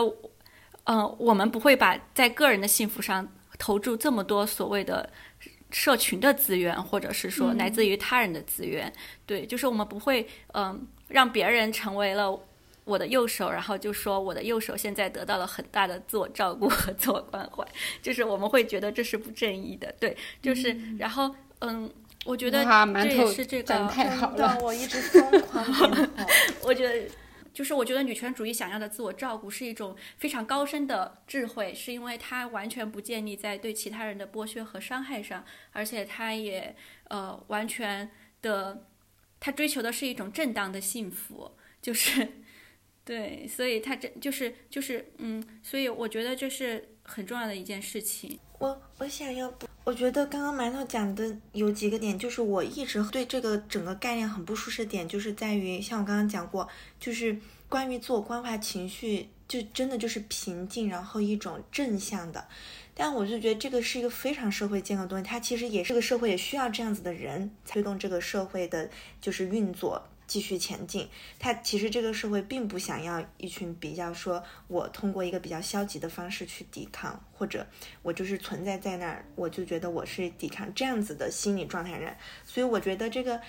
[0.91, 5.07] 嗯，我们不会把在个人的幸福上投注这么多所谓的
[5.71, 8.91] 社群的资源，或者是说来自于他人的资源。
[9.27, 12.39] 对，就是我们不会嗯让别人成为了
[12.85, 17.67] 我的右手，然后就说我的右手现在得到了很大的自我照顾和自我关怀。
[18.01, 19.93] 就是我们会觉得这是不正义的。
[19.99, 21.91] 对，就是然后嗯，
[22.25, 25.65] 我觉得这也是这个太好了，我一直疯狂
[26.63, 27.09] 我觉得。
[27.51, 36.77] 就是我觉得女权主义想要的自我照顾是一种非常高深的智慧，是因为它完全不建立在对其他人的剥削和伤害上，而且它也
[37.09, 38.09] 呃完全
[38.43, 38.85] 的，
[39.41, 42.29] 他追求的是一种正当的幸福，就是
[43.05, 48.39] 对，所以他这就是就是嗯，所以我觉得这是很重要的一件事情。
[48.59, 56.69] 我我想要不，我觉得刚刚馒头讲的有几个点，就是我一直对这个整个概念很不舒适点，就是在于像我刚刚讲过，
[56.99, 57.39] 就是。
[57.71, 62.49] 关于自我关怀情绪，就真的就是平静，然后一种正向的。
[63.01, 68.91] 但我就觉得这个是一个非常社会间的东西，它其实也是个社会，也需要这样子的人推动这个社会的，
[69.21, 71.09] 就是运作继续前进。
[71.39, 77.65] 它其实这个社会并不想要一群比较说，我通过一个比较消极的方式去抵抗，或者
[78.03, 82.13] 我就是存在在那儿，我就觉得我是抵抗这样子的心理状态人。
[82.45, 83.41] 所以我觉得这个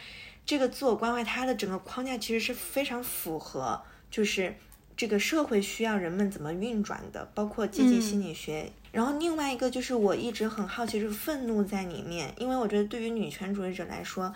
[0.46, 3.82] 这个自我关怀它的整个框架其实是非常符合。
[4.12, 4.56] 就是
[4.96, 8.72] 这个社会需要人们怎么运转的，包括积极心理学。
[8.92, 14.34] 然后另外一个就是我一直很好奇，就是愤怒在里面，因为我觉得对于女权主义者来说，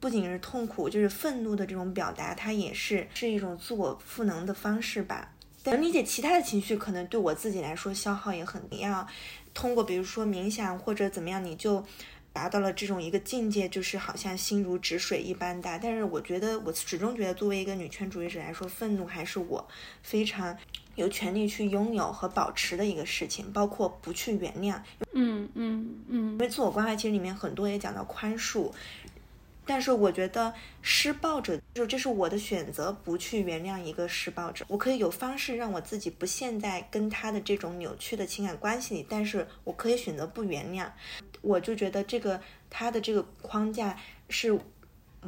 [0.00, 5.32] 不仅是痛苦，就是愤怒的这种表达，它也是是一种自我赋能的方式吧。
[5.64, 8.62] 能理解其他的情绪，可能对我自己来说消耗也很。
[8.70, 9.06] 你要
[9.52, 11.84] 通过比如说冥想或者怎么样，你就。
[12.32, 15.78] 达到了这种一个境界，就是好像心如止水一般大。
[15.78, 19.66] 但是我觉得，我始终觉得，作为一个女权主义者来说，愤怒还是我
[20.02, 20.54] 非常
[20.96, 24.78] 有权利去拥有和保持的一个事情，包括不去原谅。
[25.12, 26.32] 嗯嗯嗯。
[26.32, 28.72] 因为自我关怀其实里面很多也讲到宽恕。
[29.68, 34.64] 但是我觉得施暴者就这是我的选择，不去原谅一个施暴者。
[34.68, 40.88] 我可以有方式让我自己不陷在跟他的这种扭曲的情感关系里，但是我可以选择不原谅。
[41.42, 42.40] 我就觉得这个
[42.70, 44.56] 他的这个框架是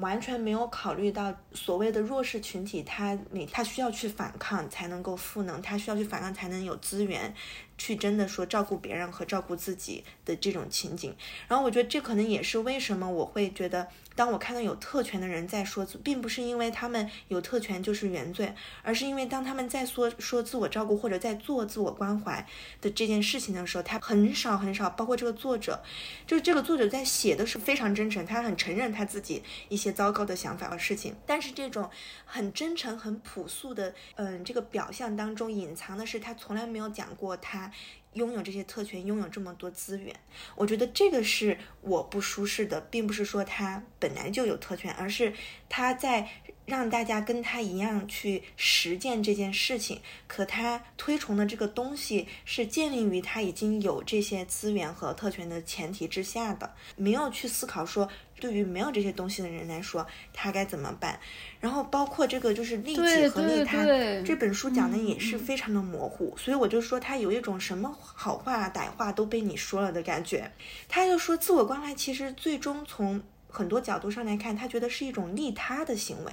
[0.00, 7.34] 完全没有考虑到所谓的弱势群体，他每他需要去反抗才能够赋能，他需要去反抗才能有资源。
[7.80, 11.14] 去真的说照顾别人和照顾自己的这种情景，
[11.46, 13.86] 然后我觉得这可能也是为什么我会觉得，
[14.18, 18.52] 当我看到有特权的人在说，并不是因为他们有特权就是原罪，
[18.82, 22.44] 而是因为当他们在说说自我照顾或者在做自我关怀
[22.80, 25.80] 的这件事情的时候，他很少很少，包括这个作者，
[26.26, 31.88] 就是这个作者在写的是非常真诚，他很承认他自己一些糟糕的想法和事情，但是这种
[32.24, 37.70] 很真诚、很朴素的，嗯，这个表象当中隐藏的是他从来没有讲过他。
[38.18, 40.14] 拥有这些特权，拥有这么多资源，
[40.54, 45.32] 我觉得这个是我不舒适的，并不是说他本来就有特权，而是
[45.70, 46.28] 他在。
[46.68, 58.06] 让大家跟他一样去实践这件事情，可他推崇的这个东西是建立于他已经有这些资源和特权的前提之下的，没有去思考说
[58.40, 61.18] 对于没有这些东西的人来说他该怎么办。
[61.60, 63.84] 然后包括这个就是利己和利他，
[64.24, 70.50] 这本书讲的也是非常的模糊，所以我就说他有一种什么好话歹话都被你说了的感觉。
[70.88, 76.32] 他就说自我关怀其实最终从很多角度上来看，他觉得是一种利他的行为。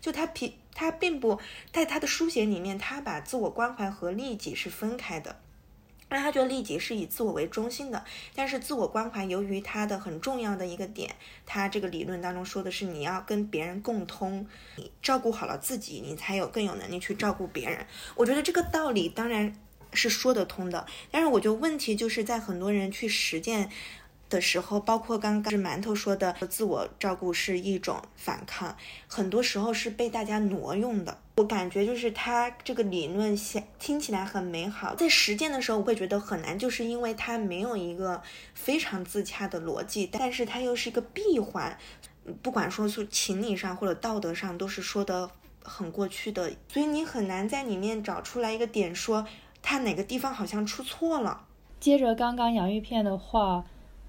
[0.00, 1.38] 就他并他并不
[1.72, 5.36] 在他的书写里面，他把自我关怀和利己是分开的，
[6.12, 8.04] 那他觉得利己是以自我为中心的，
[8.34, 11.14] 但是自我关怀由于它的很重要的一个点，
[11.46, 14.46] 它这个理论当中说的是你要跟别人共通，
[14.76, 17.86] 你照顾好了自己，你才有更有能力去照顾别人。
[18.14, 19.56] 我觉得这个道理当然
[19.92, 23.70] 是说得通的，但是我觉得问题就是在很多人去实践。
[24.32, 28.74] 的时候，包括刚刚是馒头说的，自我照顾是一种反抗，
[29.06, 31.18] 很多时候是被大家挪用的。
[31.36, 38.20] 我感觉就是他这个理论想听起来很美好，在实践的时候我会觉得很难，就是因为它没有一个
[38.54, 41.78] 非常自洽的逻辑，但是它又是一个闭环，
[42.42, 45.30] 不管说是情理上或者道德上都是说的
[45.62, 49.26] 很过去的，所以你很难在里面找出来一个点，说
[49.62, 51.46] 他哪个地方好像出错了。
[51.80, 53.64] 接着刚刚洋芋片的话。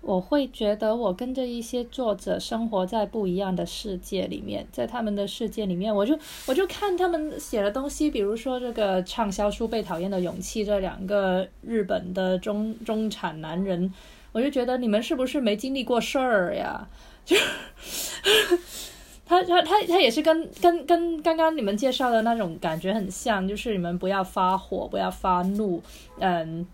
[0.06, 13.94] 我会觉得我跟着一些作者生活在不一样的世界里面，在他们的世界里面，我就我就看他们写的东西，比如说这个畅销书《被讨厌的勇气》，这两个日本的中中产男人，
[14.34, 16.86] 我就觉得你们是不是没经历过事儿呀？
[17.24, 17.38] 就
[19.26, 25.82] 他他他他也是跟跟跟刚刚你们介绍的那种感觉很像，就是你们不要发火，不要发怒，
[26.20, 26.68] 嗯。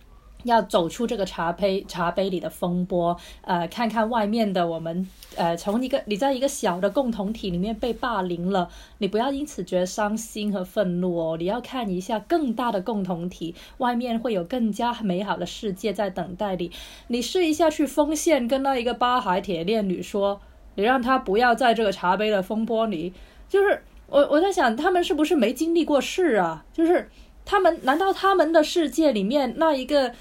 [0.43, 8.69] 要走出这个茶杯茶杯里的风波，呃，看看外面的我们，呃，从一个你在一个小的共同体里面被霸凌了，
[8.99, 16.71] 你不要因此觉得伤心和愤怒哦，你要看一下更大的共同体，外面会有更加美好的世界在等待你。
[17.07, 20.39] 你试一下去锋线跟那一个八海铁链女说，
[20.75, 23.13] 你让她不要在这个茶杯的风波里，
[23.49, 26.65] 就是我我在想他们是不是没经历过事啊？
[26.71, 27.09] 就是
[27.49, 30.13] 他们难道他们的世界里面那一个？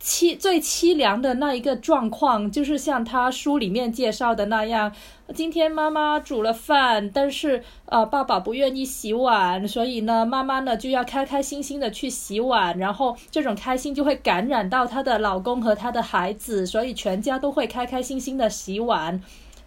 [0.00, 4.92] 凄最凄凉的那一个状况，就是像他书里面介绍的那样，
[5.34, 19.20] 今天妈妈煮了饭，但是呃爸爸不愿意洗碗，所以呢妈妈呢就要开开心心的去洗碗，然后这种开心就会感染到她的老公和她的孩子，所以全家都会开开心心的洗碗，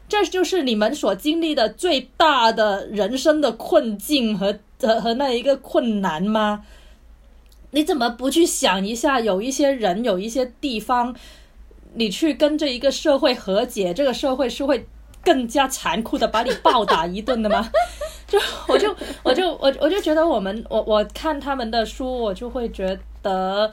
[0.07, 6.63] 这就是你们所经历的最大的人生的困境和和和那一个困难吗？
[7.71, 9.19] 你怎么不去想一下？
[9.19, 11.15] 有一些人，有一些地方，
[11.95, 14.85] 你去跟这一个社会和解，这个社会是会
[15.23, 17.69] 更加残酷的把你暴打一顿的吗？
[18.27, 23.71] 就我就我就我我就觉得我们我我看他们的书，我就会觉得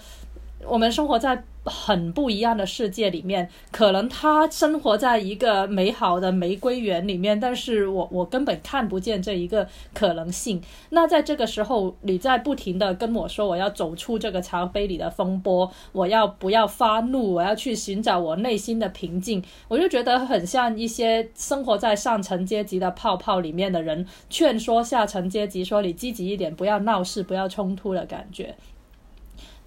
[0.68, 1.44] 我们生活在。
[1.68, 10.62] 很不一样的世界里面，可能他生活在一个美好的玫瑰园里面，但是我我根本看不见这一个可能性。
[10.88, 28.56] 那在这个时候，你在不停的跟我说我要走出这个茶杯里的风波，我要不要发怒，我要去寻找我内心的平静，我就觉得很像一些生活在上层阶级的泡泡里面的人，劝说下层阶级说你积极一点，不要闹事，不要冲突的感觉。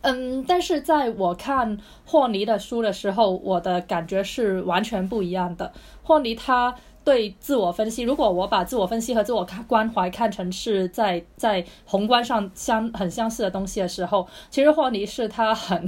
[0.02, 5.72] 嗯，但是在我看霍尼的书的时候，我的感觉是完全不一样的。
[6.04, 15.88] 霍尼他对自我分析，如果我把自我分析和自我看关怀看成是在在宏观上相很相似的东西的时候， 其实霍尼是他很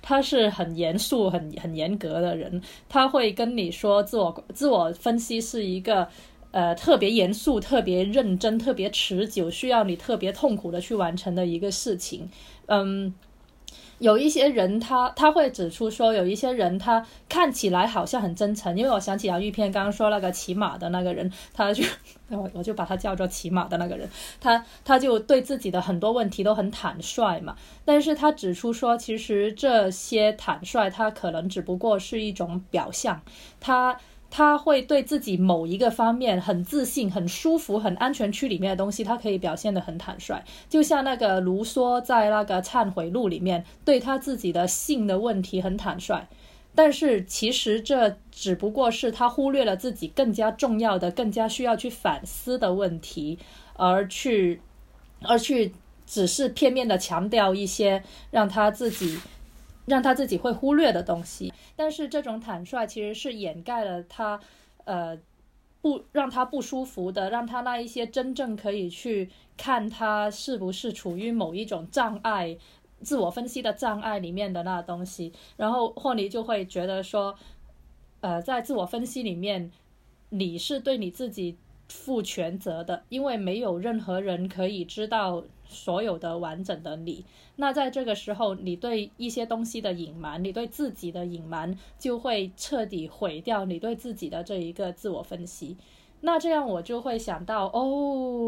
[0.00, 2.62] 他是很严肃、很很严格的人。
[2.88, 6.08] 他会跟你说，自我自我分析是一个
[6.50, 12.28] 呃特别严肃、特别认真、特别持久，需要你特别痛苦的去完成的一个事情。
[12.66, 13.14] 嗯。
[14.00, 21.84] 有一些人，他他会指出说，有一些人他看起来好像很真诚，因为我想起杨玉片刚刚说那个骑马的那个人，他就
[22.28, 24.08] 我我就把他叫做骑马的那个人，
[24.40, 33.20] 他他就对自己的很多问题都很坦率嘛，但是他指出说，其实这些坦率他可能只不过是一种表象，
[33.60, 33.96] 他。
[34.30, 40.40] 他会对自己某一个方面很自信、很舒服、很安全区里面的东西，他可以表现得很坦率。
[40.68, 46.28] 就像那个卢梭在那个《忏悔录》里面，对他自己的性的问题很坦率。
[46.72, 53.36] 但是其实这只不过是他忽略了自己更加重要的、更加需要去反思的问题，
[53.74, 54.60] 而去
[55.22, 55.72] 而去
[56.06, 59.18] 只是片面的强调一些让他自己。
[59.90, 64.38] 让他自己会忽略的东西，但是这种坦率其实是掩盖了他，
[64.84, 65.18] 呃，
[65.82, 72.56] 不让他不舒服的，让他那一些真正可以去看他是不是处于某一种障碍、
[73.02, 77.34] 自我分析的障碍里面的那东西，然后霍尼就会觉得说，
[78.20, 79.72] 呃，在自我分析里面，
[80.28, 81.56] 你是对你自己
[81.88, 85.42] 负全责的，因为没有任何人可以知道。
[85.70, 87.24] 所有的完整的你，
[87.56, 95.76] 那在这个时候，你对一些东西的隐瞒，你对自己的隐瞒，就会彻底毁掉你对自己的这一个自我分析。
[96.22, 97.82] 那这样我就会想到，哦，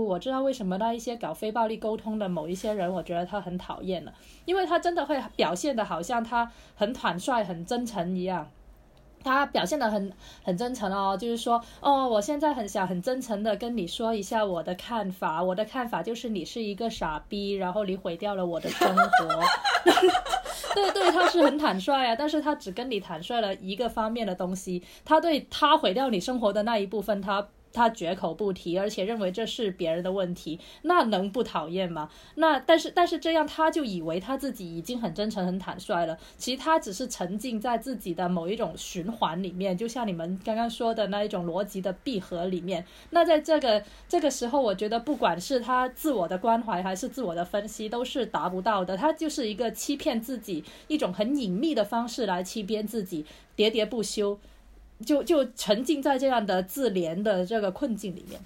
[0.04, 4.12] 我知道为什么那一些搞非暴力沟通的某一些人，我觉得他很讨厌了，
[4.44, 8.50] 因为他真的会表现的好像他很坦率、很真诚一样。
[9.22, 10.12] 他表现的很
[10.42, 19.02] 很真诚哦，就是说，哦，我现在很想很真诚的跟你说一下我的看法，我的看法就是你是一个傻逼，然后你毁掉了我的生活。
[20.74, 27.46] 对对，他是很坦率啊，但是他只跟你坦率了一个方面的东西，他对他毁掉你生活的那一部分，他。
[27.72, 32.08] 他绝口不提，而且认为这是别人的问题，那能不讨厌吗？
[32.34, 42.84] 那但是但是这样他就以为他自己已经很真诚很坦率了，其实他只是沉浸在自己的某一种循环里面，就像你们刚刚说的那一种逻辑的闭合里面。
[43.10, 48.96] 那在这个这个时候，我觉得不管是他自我的关怀还是自我的分析，都是达不到的。
[48.96, 53.24] 他就是一个欺骗自己一种很隐秘的方式来欺骗自己，
[53.56, 54.38] 喋喋不休。
[55.02, 58.40] 就就沉浸在这样的自怜的这个困境里面。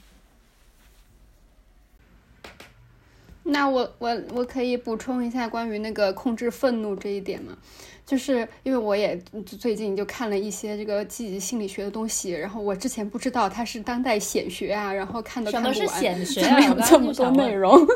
[3.48, 7.56] 那我我我可以补充一下关于那个控制愤怒这一点吗？
[8.04, 15.76] 就是因为我也最近就看了一些这个积极心理学的东西，然后我之前不知道它是当代显学啊，然后看都看不完，
[16.24, 17.86] 怎么有这么多内容？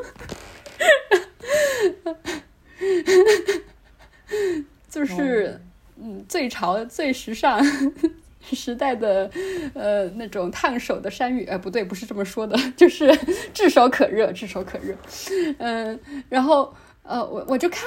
[4.88, 5.60] 就是
[5.96, 7.60] 嗯，最潮最时尚。
[8.56, 9.30] 时代的，
[9.74, 13.14] 呃，那种烫手的山芋，呃，不对，不是这么说的， 就是
[13.54, 14.94] 炙手可热，炙手可热，
[15.58, 15.98] 嗯，
[16.28, 16.72] 然后，
[17.02, 17.84] 呃，我我就看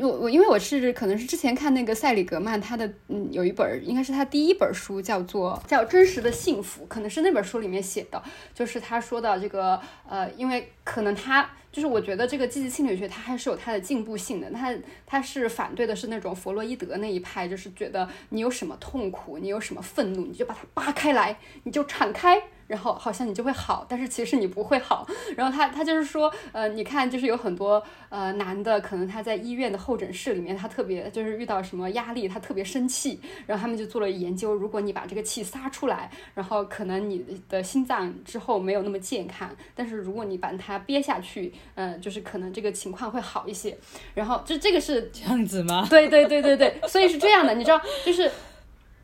[0.00, 8.22] 我我，因为我是可能是之前看那个塞里格曼，他的嗯有一本，应该是他第一本书，叫做叫《真实的幸福》，可能是那本书里面写的，
[8.54, 11.48] 就是他说的这个，呃，因为可能他。
[11.72, 14.72] 就是我觉得这个积极心理学它还是有它的进步性的，它
[15.06, 22.40] 它是反对的是那种弗洛伊德那一派，就是觉得你有什么痛苦，你有什么愤怒，你就把它扒开来，你就敞开。
[22.72, 25.06] 然后好像你就会好，但是其实你不会好。
[25.36, 33.20] 然后他他就是说，呃，你看，就是有很多呃男的，可能他在医院的候诊室里面，他特别就是遇到什么压力，他特别生气。
[33.46, 39.54] 然后他们就做了研究，如果你把这个气撒出来，然后可能你的心脏之后没有那么健康。
[39.74, 43.76] 但是如果你把它憋下去，嗯，就是可能这个情况会好一些。
[44.14, 45.86] 然后就这个是这样子吗？
[45.90, 48.30] 对对对对对，所以是这样的，你知道，就是。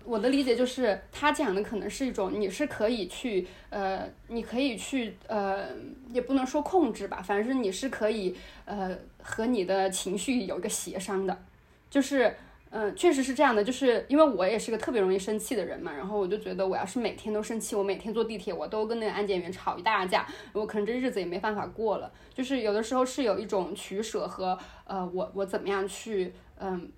[0.09, 5.69] 我的理解就是，他讲的可能是一种，你是可以去，呃，你可以去，呃，
[6.11, 8.35] 也不能说控制吧，反正你是可以，
[8.65, 11.37] 呃，和你的情绪有一个协商的，
[11.91, 12.35] 就是，
[12.71, 26.91] 嗯，确实是这样的，就是因为我也是个特别容易生气的人嘛，然后我就觉得我要是每天都生气，我每天坐地铁我都跟那个安检员吵一大架，我可能这日子也没办法过了，就是有的时候是有一种取舍和，呃，我我怎么样去，嗯。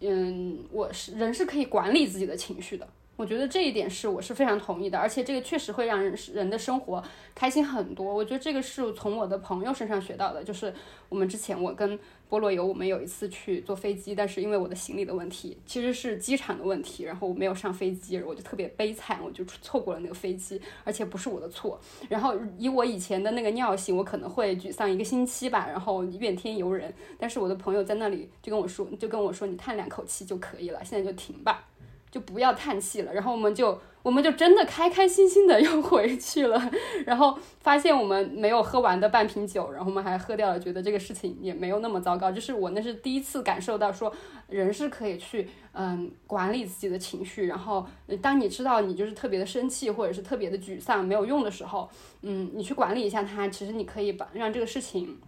[0.00, 2.86] 嗯，我是人是可以管理自己的情绪的，
[3.16, 7.02] 我觉得这一点是我是非常同意的，而且这个确实会让人人的生活
[7.34, 8.14] 开心很多。
[8.14, 10.72] 我觉得这个是从我的朋友身上学到的，就是
[11.08, 11.98] 我们之前我跟。
[12.28, 21.80] 菠萝油，我们有一次去坐飞机，但是因为我的行李的问题，其实是机场的问题，然后我没有上飞机，我就特别悲惨，我就错过了那个飞机，而且不是我的错。
[22.08, 26.92] 然后以我以前的那个尿性，我可能会沮丧一个星期吧，然后怨天尤人。
[27.18, 31.64] 但是我的朋友在那里就跟我说，就跟我说，你叹两口气就可以了，现在就停吧。
[32.08, 36.70] 就不要叹气了，然后我们就我们就真的开开心心的又回去了，
[37.04, 42.30] 然后发现我们没有喝完的半瓶酒，然后我们还喝掉了，觉得这个事情也没有那么糟糕。
[42.30, 44.14] 就是我那是第一次感受到说
[44.48, 47.84] 人是可以去嗯管理自己的情绪，然后
[48.22, 51.90] 当你知道你就是特别的生气或者是特别的沮丧没有用的时候，
[52.22, 55.18] 嗯，你去管理一下它，其实你可以把让这个事情。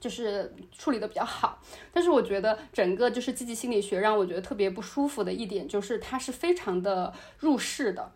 [0.00, 8.12] 就是处理的比较好，但是我觉得整个就是积极心理学让我觉得特别不舒服的一点就是它是非常的入世的。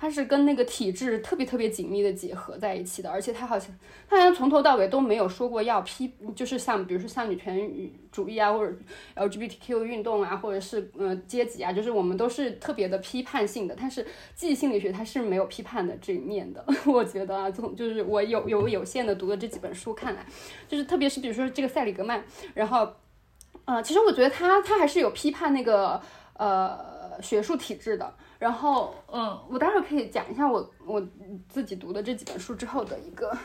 [0.00, 3.76] 它是跟那个体制特别特别紧密的结合在一起的，而且它好像，
[4.08, 7.68] 它好像从头到尾都没有说过要批，就是像比如说像女权
[8.12, 8.72] 主义啊，或者
[9.16, 13.74] LGBTQ 运动啊，或者是呃阶级啊，就是我们都是特别的批判性的。
[13.76, 20.24] 但是记忆心理学它是没有批判的这一面的， 我觉得啊，从就是我有有有限的读的这几本书看来，
[20.68, 22.22] 就是特别是比如说这个塞里格曼，
[22.54, 22.88] 然后，
[23.64, 26.00] 呃，其实我觉得他他还是有批判那个
[26.34, 28.14] 呃学术体制的。
[28.38, 31.06] 然后，嗯，我待会儿可以讲一下我我
[31.48, 33.36] 自己读的这几本书之后的一个，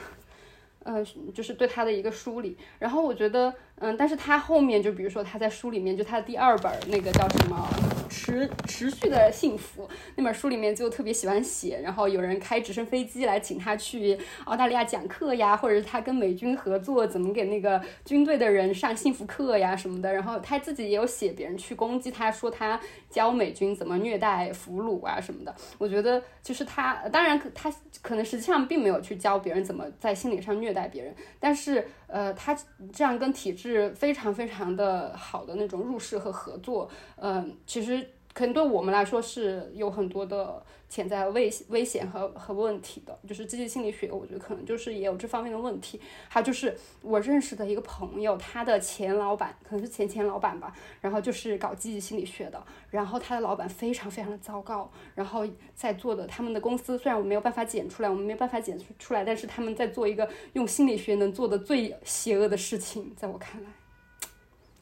[0.84, 2.58] 呃，就是对他的一个梳理。
[2.80, 3.54] 然后我觉得。
[3.80, 7.68] 嗯，但是他后面就比如说他在书里面，就他的第二本那个叫什么
[8.10, 20.14] 持持续的幸福那本书里面就特别喜欢写，然后有人开直升飞机来请他去澳大利亚讲课呀，或者是他跟美军合作怎么给那个军队的人上幸福课呀什么的。
[20.14, 25.54] 然后他自己也有写别人去攻击他，说他教美军怎么虐待俘虏啊什么的。
[25.78, 32.56] 我觉得就是他，当然他可能实际上并没有去教别人怎么在心理上虐待别人，但是呃，他
[32.94, 33.92] 这样跟体制。
[33.96, 40.62] 非常非常的好的那种入世和合作，嗯，其实可能对我们来说是有很多的
[40.94, 46.00] 潜在危危险和和问题的，就是积极心理学，我觉得可能就是也有这方面的问题。
[46.30, 50.72] 还有就是我认识的一个朋友，他的前老板可能是前前老板吧，
[51.02, 63.72] 然后就是搞积极心理学的，然后他的老板非常非常的糟糕，然后在做的他们的公司虽然我没有办法剪出来，我们没有办法剪出来，但是他们在做一个用心理学能做的最邪恶的事情，在我看来。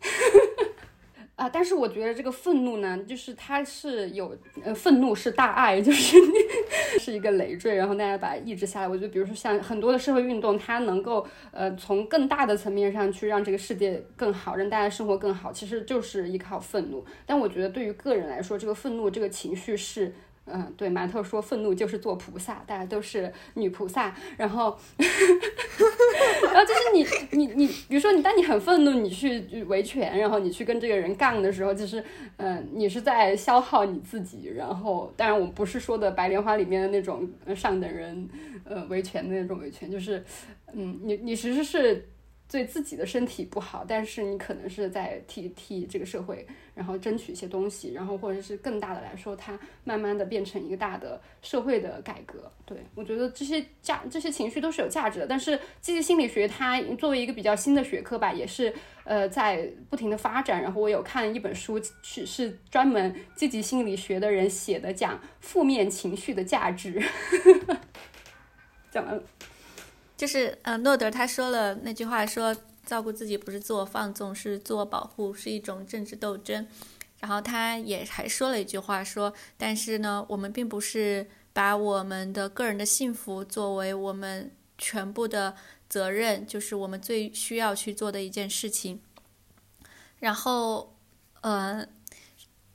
[1.41, 6.15] 啊，但是我觉得这个愤怒呢，就是它是有，呃，愤怒是大爱， 就是
[6.99, 8.87] 是一个累赘，然后大家把它抑制下来。
[8.87, 17.03] 我觉得，比如说像很多的社会运动，它能够，呃，从更大的层面上去让这个世界更好，让大家生活更好，其实就是依靠愤怒。
[17.25, 20.13] 但我觉得，对于个人来说，这个愤怒这个情绪是。
[20.53, 32.03] 嗯，对，馒头说愤怒就是做菩萨，大家都是女菩萨，然后，然后就是你你你，比如说你当你很愤怒，你去维权，然后你去跟这个人杠的时候，就是，
[32.37, 34.51] 嗯，你是在消耗你自己。
[34.55, 38.29] 然后，当然我不是说的白莲花里面的那种上等人，
[38.63, 40.23] 呃，维权的那种维权，就是，
[40.73, 42.07] 嗯，你你其实是。
[42.51, 46.45] 对自己的身体不好，但是你可能是在替替这个社会，
[46.75, 52.51] 然后争取一些东西，然后或者是更大的来说，它慢慢的变成一个大的社会的改革。
[52.65, 55.27] 对我觉得这些价这些情绪都是有价值的。
[55.27, 58.73] 但是积极心理学它作为一个比较新的学科吧，也是
[59.05, 60.61] 呃在不停的发展。
[60.61, 67.01] 然后我有看一本书，是是专门积极心理学的人写的，讲负面情绪的价值。
[68.91, 69.23] 讲完了。
[70.21, 72.55] 就是呃，诺德他说了那句话，说
[72.85, 76.67] 照顾自己不是自我放纵，是自我保护，是一种政治斗争。
[77.21, 85.55] 然后他也还说了一句话，说但是呢，我们并不是把我们的个人的幸福作为我们全部的
[85.89, 89.01] 责任，就是我们最需要去做的一件事情。
[90.19, 90.95] 然后，
[91.41, 91.83] 呃，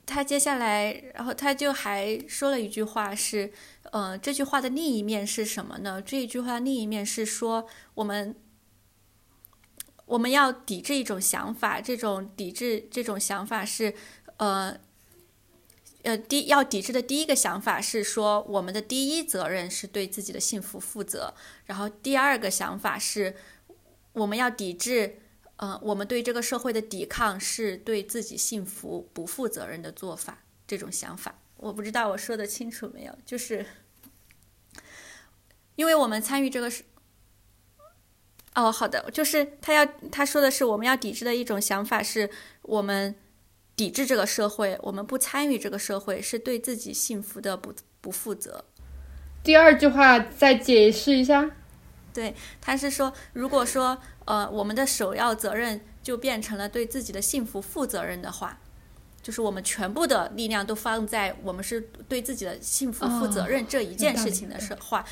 [0.07, 3.53] 他接下来，然后他就还说了一句话是。
[3.93, 6.03] 呃，这句话的另一面是什么呢？
[6.03, 8.35] 这一句话另一面是说，我们
[10.07, 13.95] 我们要抵制一种想法，这种抵制这种想法是，
[14.39, 14.77] 呃，
[16.03, 21.33] 呃，第要抵制的第一个想法是说，我们的第一责任是对自己的幸福负责。
[21.67, 23.37] 然后第二个想法是，
[24.15, 25.21] 我们要抵制，
[25.57, 30.39] 呃，我们对这个社会的抵抗是对自己幸福不负责任的做法。
[30.67, 31.39] 这种想法。
[31.59, 33.65] 我不知道我说的清楚没有，就是，
[35.77, 36.83] 因为我们参与这个是，
[38.55, 42.29] 哦，好的，就是他要他说的是我们要抵制的一种想法，是
[42.63, 43.15] 我们
[43.77, 48.65] 抵制这个社会，我们不参与这个社会，是对自己幸福的不不负责。
[49.45, 51.49] 第二句话再解释一下，
[52.17, 58.59] 对，他是说，如果说呃我们的首要责任就变成了对自己的幸福负责任的话。
[59.23, 65.05] 就是我们全部的力量都放在我们是对自己的幸福负责任这一件事情的时话，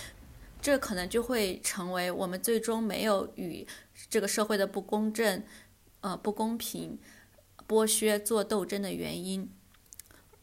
[0.63, 3.67] 这可能就会成为我们最终没有与
[4.09, 5.43] 这个社会的不公正、
[6.01, 6.97] 呃不公平、
[7.67, 9.51] 剥削做斗争的原因。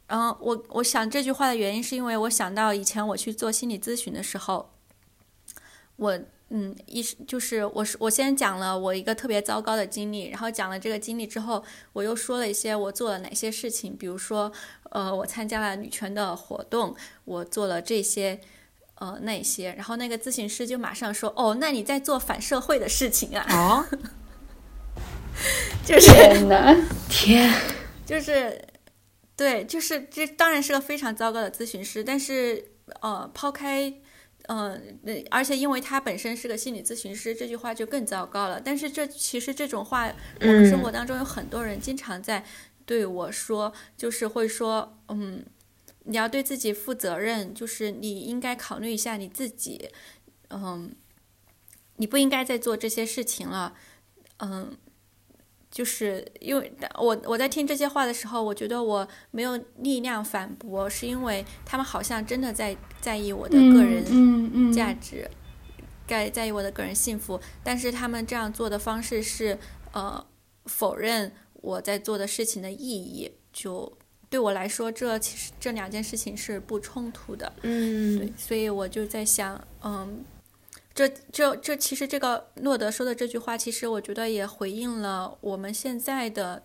[0.07, 4.73] 然后我我想这句话的原因是因为我想到以前我去做心理咨询的时候，
[5.95, 6.19] 我。
[6.53, 14.51] 嗯，一是就是我是我先讲了我一个特别糟糕的经历，然后讲了这个经历之后，我又说了一些我做了哪些事情，比如说，
[14.89, 16.93] 呃，我参加了女权的活动，
[17.23, 18.41] 我做了这些，
[18.95, 23.45] 呃，那些，然后那个咨询师就马上说，哦，那你在做反社会的事情啊？
[23.49, 23.85] 哦，
[25.87, 26.75] 就是天哪，
[27.09, 27.49] 天，
[28.05, 28.61] 就是，
[29.37, 33.93] 对，就是这当然是个非常糟糕的咨询师，但是，呃，抛开。
[34.53, 34.99] 嗯，
[35.29, 38.59] 而且因为他本身是个心理咨询师，这句话就更糟糕了。
[38.59, 42.43] 但是这其实这种话，我们生活当中有很多人经常在
[42.85, 45.45] 对我说，就是会说，嗯，
[46.03, 49.89] 你要对自己负责任，就是你应该考虑一下你自己，
[50.49, 50.93] 嗯，
[51.95, 53.73] 你不应该再做这些事情了，
[54.39, 54.75] 嗯。
[55.71, 65.25] 就是因为我我在听这些话的时候，我觉得我没有力量反驳，是因为他们好像真的在在意我的个人价值，
[66.05, 69.57] 在在意我的个人幸福，但是他们这样做的方式是
[69.93, 70.21] 呃
[70.65, 73.31] 否认我在做的事情的意义。
[73.53, 73.97] 就
[74.29, 77.51] 对我来说，这其实这两件事情是不冲突的。
[77.61, 80.25] 嗯，对，所以我就在想，嗯。
[80.93, 86.63] 这这这，其实这个诺德说的这句话，其实我觉得也回应了我们现在的，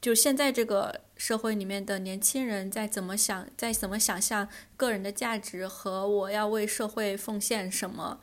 [0.00, 4.46] 就现在这个社会里面的年轻人在怎么想，在怎么想象
[4.76, 8.20] 个人的价值和我要为社会奉献什么，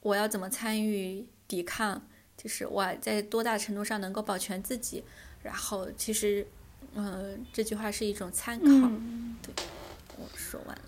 [0.00, 2.02] 我要怎么参与抵抗，
[2.36, 5.04] 就是我在多大程度上能够保全自己。
[5.44, 6.46] 然后，其实
[6.94, 8.64] 呃，这句话是一种参考。
[8.66, 9.52] 嗯对，
[10.16, 10.82] 我说完了。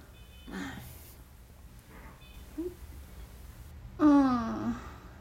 [3.98, 4.74] 嗯，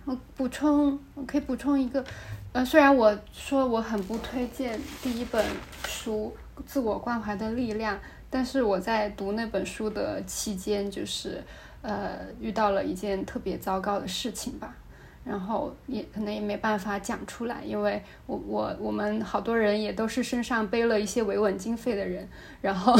[0.05, 2.03] 我补充，我可以补充一个，
[2.51, 5.45] 呃，虽然我说我很不推荐第一本
[5.85, 7.95] 书《自我关怀的力量》，
[8.31, 11.43] 但是我在读那本书的期间，就是
[11.83, 14.75] 呃遇到了一件特别糟糕的事情吧，
[15.23, 22.27] 然后也可能也没办法讲出来，因为我我我们好多人也都是身上背了一些维稳经费的人，
[22.59, 22.95] 然后。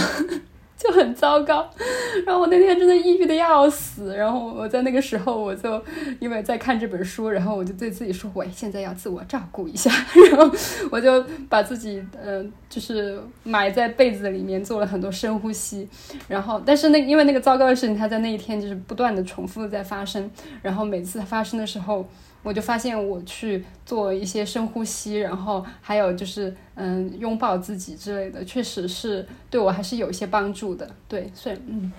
[0.84, 1.66] 就很糟糕，
[2.26, 5.82] 然后我那天真的抑郁的要死，然后我在那个时候我就
[6.20, 9.90] 因为在看这本书，然后我就对自己说，我现在要自我照顾一下，
[10.30, 10.54] 然后
[10.92, 15.88] 我就把自己呃就是埋在被子里面做了很多深呼吸，
[16.28, 20.30] 然后但是那因为那个糟糕的事情它在那一天就是不断的重复的在发生，
[20.62, 22.06] 然后每次发生的时候。
[22.44, 30.90] 我就发现我去做一些深呼吸，然后还有就是嗯拥抱自己之类的，确实是对我还是有一些帮助的。
[31.08, 31.92] 对，所以嗯，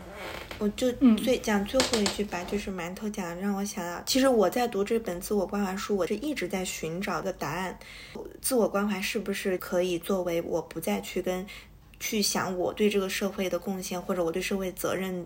[0.59, 7.79] 我就嗯最讲最后一句吧，就是馒头讲让我想到，其实我在读这本自我关怀书，我是一直在寻找的答案。
[8.41, 11.47] 自我关怀是不是可以作为我不再去跟
[11.99, 15.25] 去想我对这个社会的贡献或者我对社会责任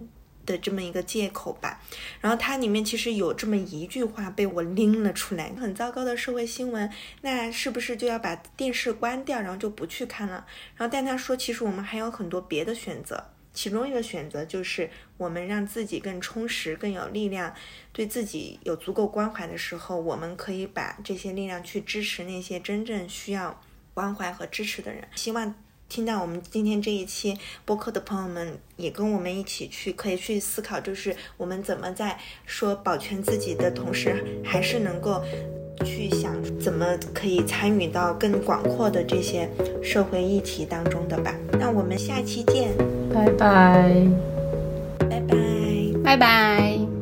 [0.48, 1.80] 的这么一个借口吧？
[2.20, 6.90] 然后它里面其实有这么一句话被我拎了出来，很糟糕的社会新闻，
[7.20, 10.46] 那是不是就要把电视关掉，然后就不去看了？
[10.74, 13.32] 然后但他说，其实我们还有很多别的选择。
[13.54, 17.52] 其中一个选择就是我们让自己更充实、更有力量，
[17.92, 23.60] 对自己有足够关怀的时候，我们可以把这些力量去支持那些真正需要
[23.94, 25.02] 关怀和支持的人。
[25.16, 25.52] 希望
[25.88, 35.22] 听到我们今天这一期播客的朋友们，也跟我们一起去，可以去思考，就是我们怎么在说保全自己的同时，还是能够
[35.84, 39.48] 去想怎么可以参与到更广阔的这些
[39.82, 41.34] 社会议题当中的吧。
[41.52, 42.76] 那我们下期见。
[43.12, 44.06] 拜拜。
[45.08, 45.36] 拜拜。
[46.04, 46.97] 拜拜。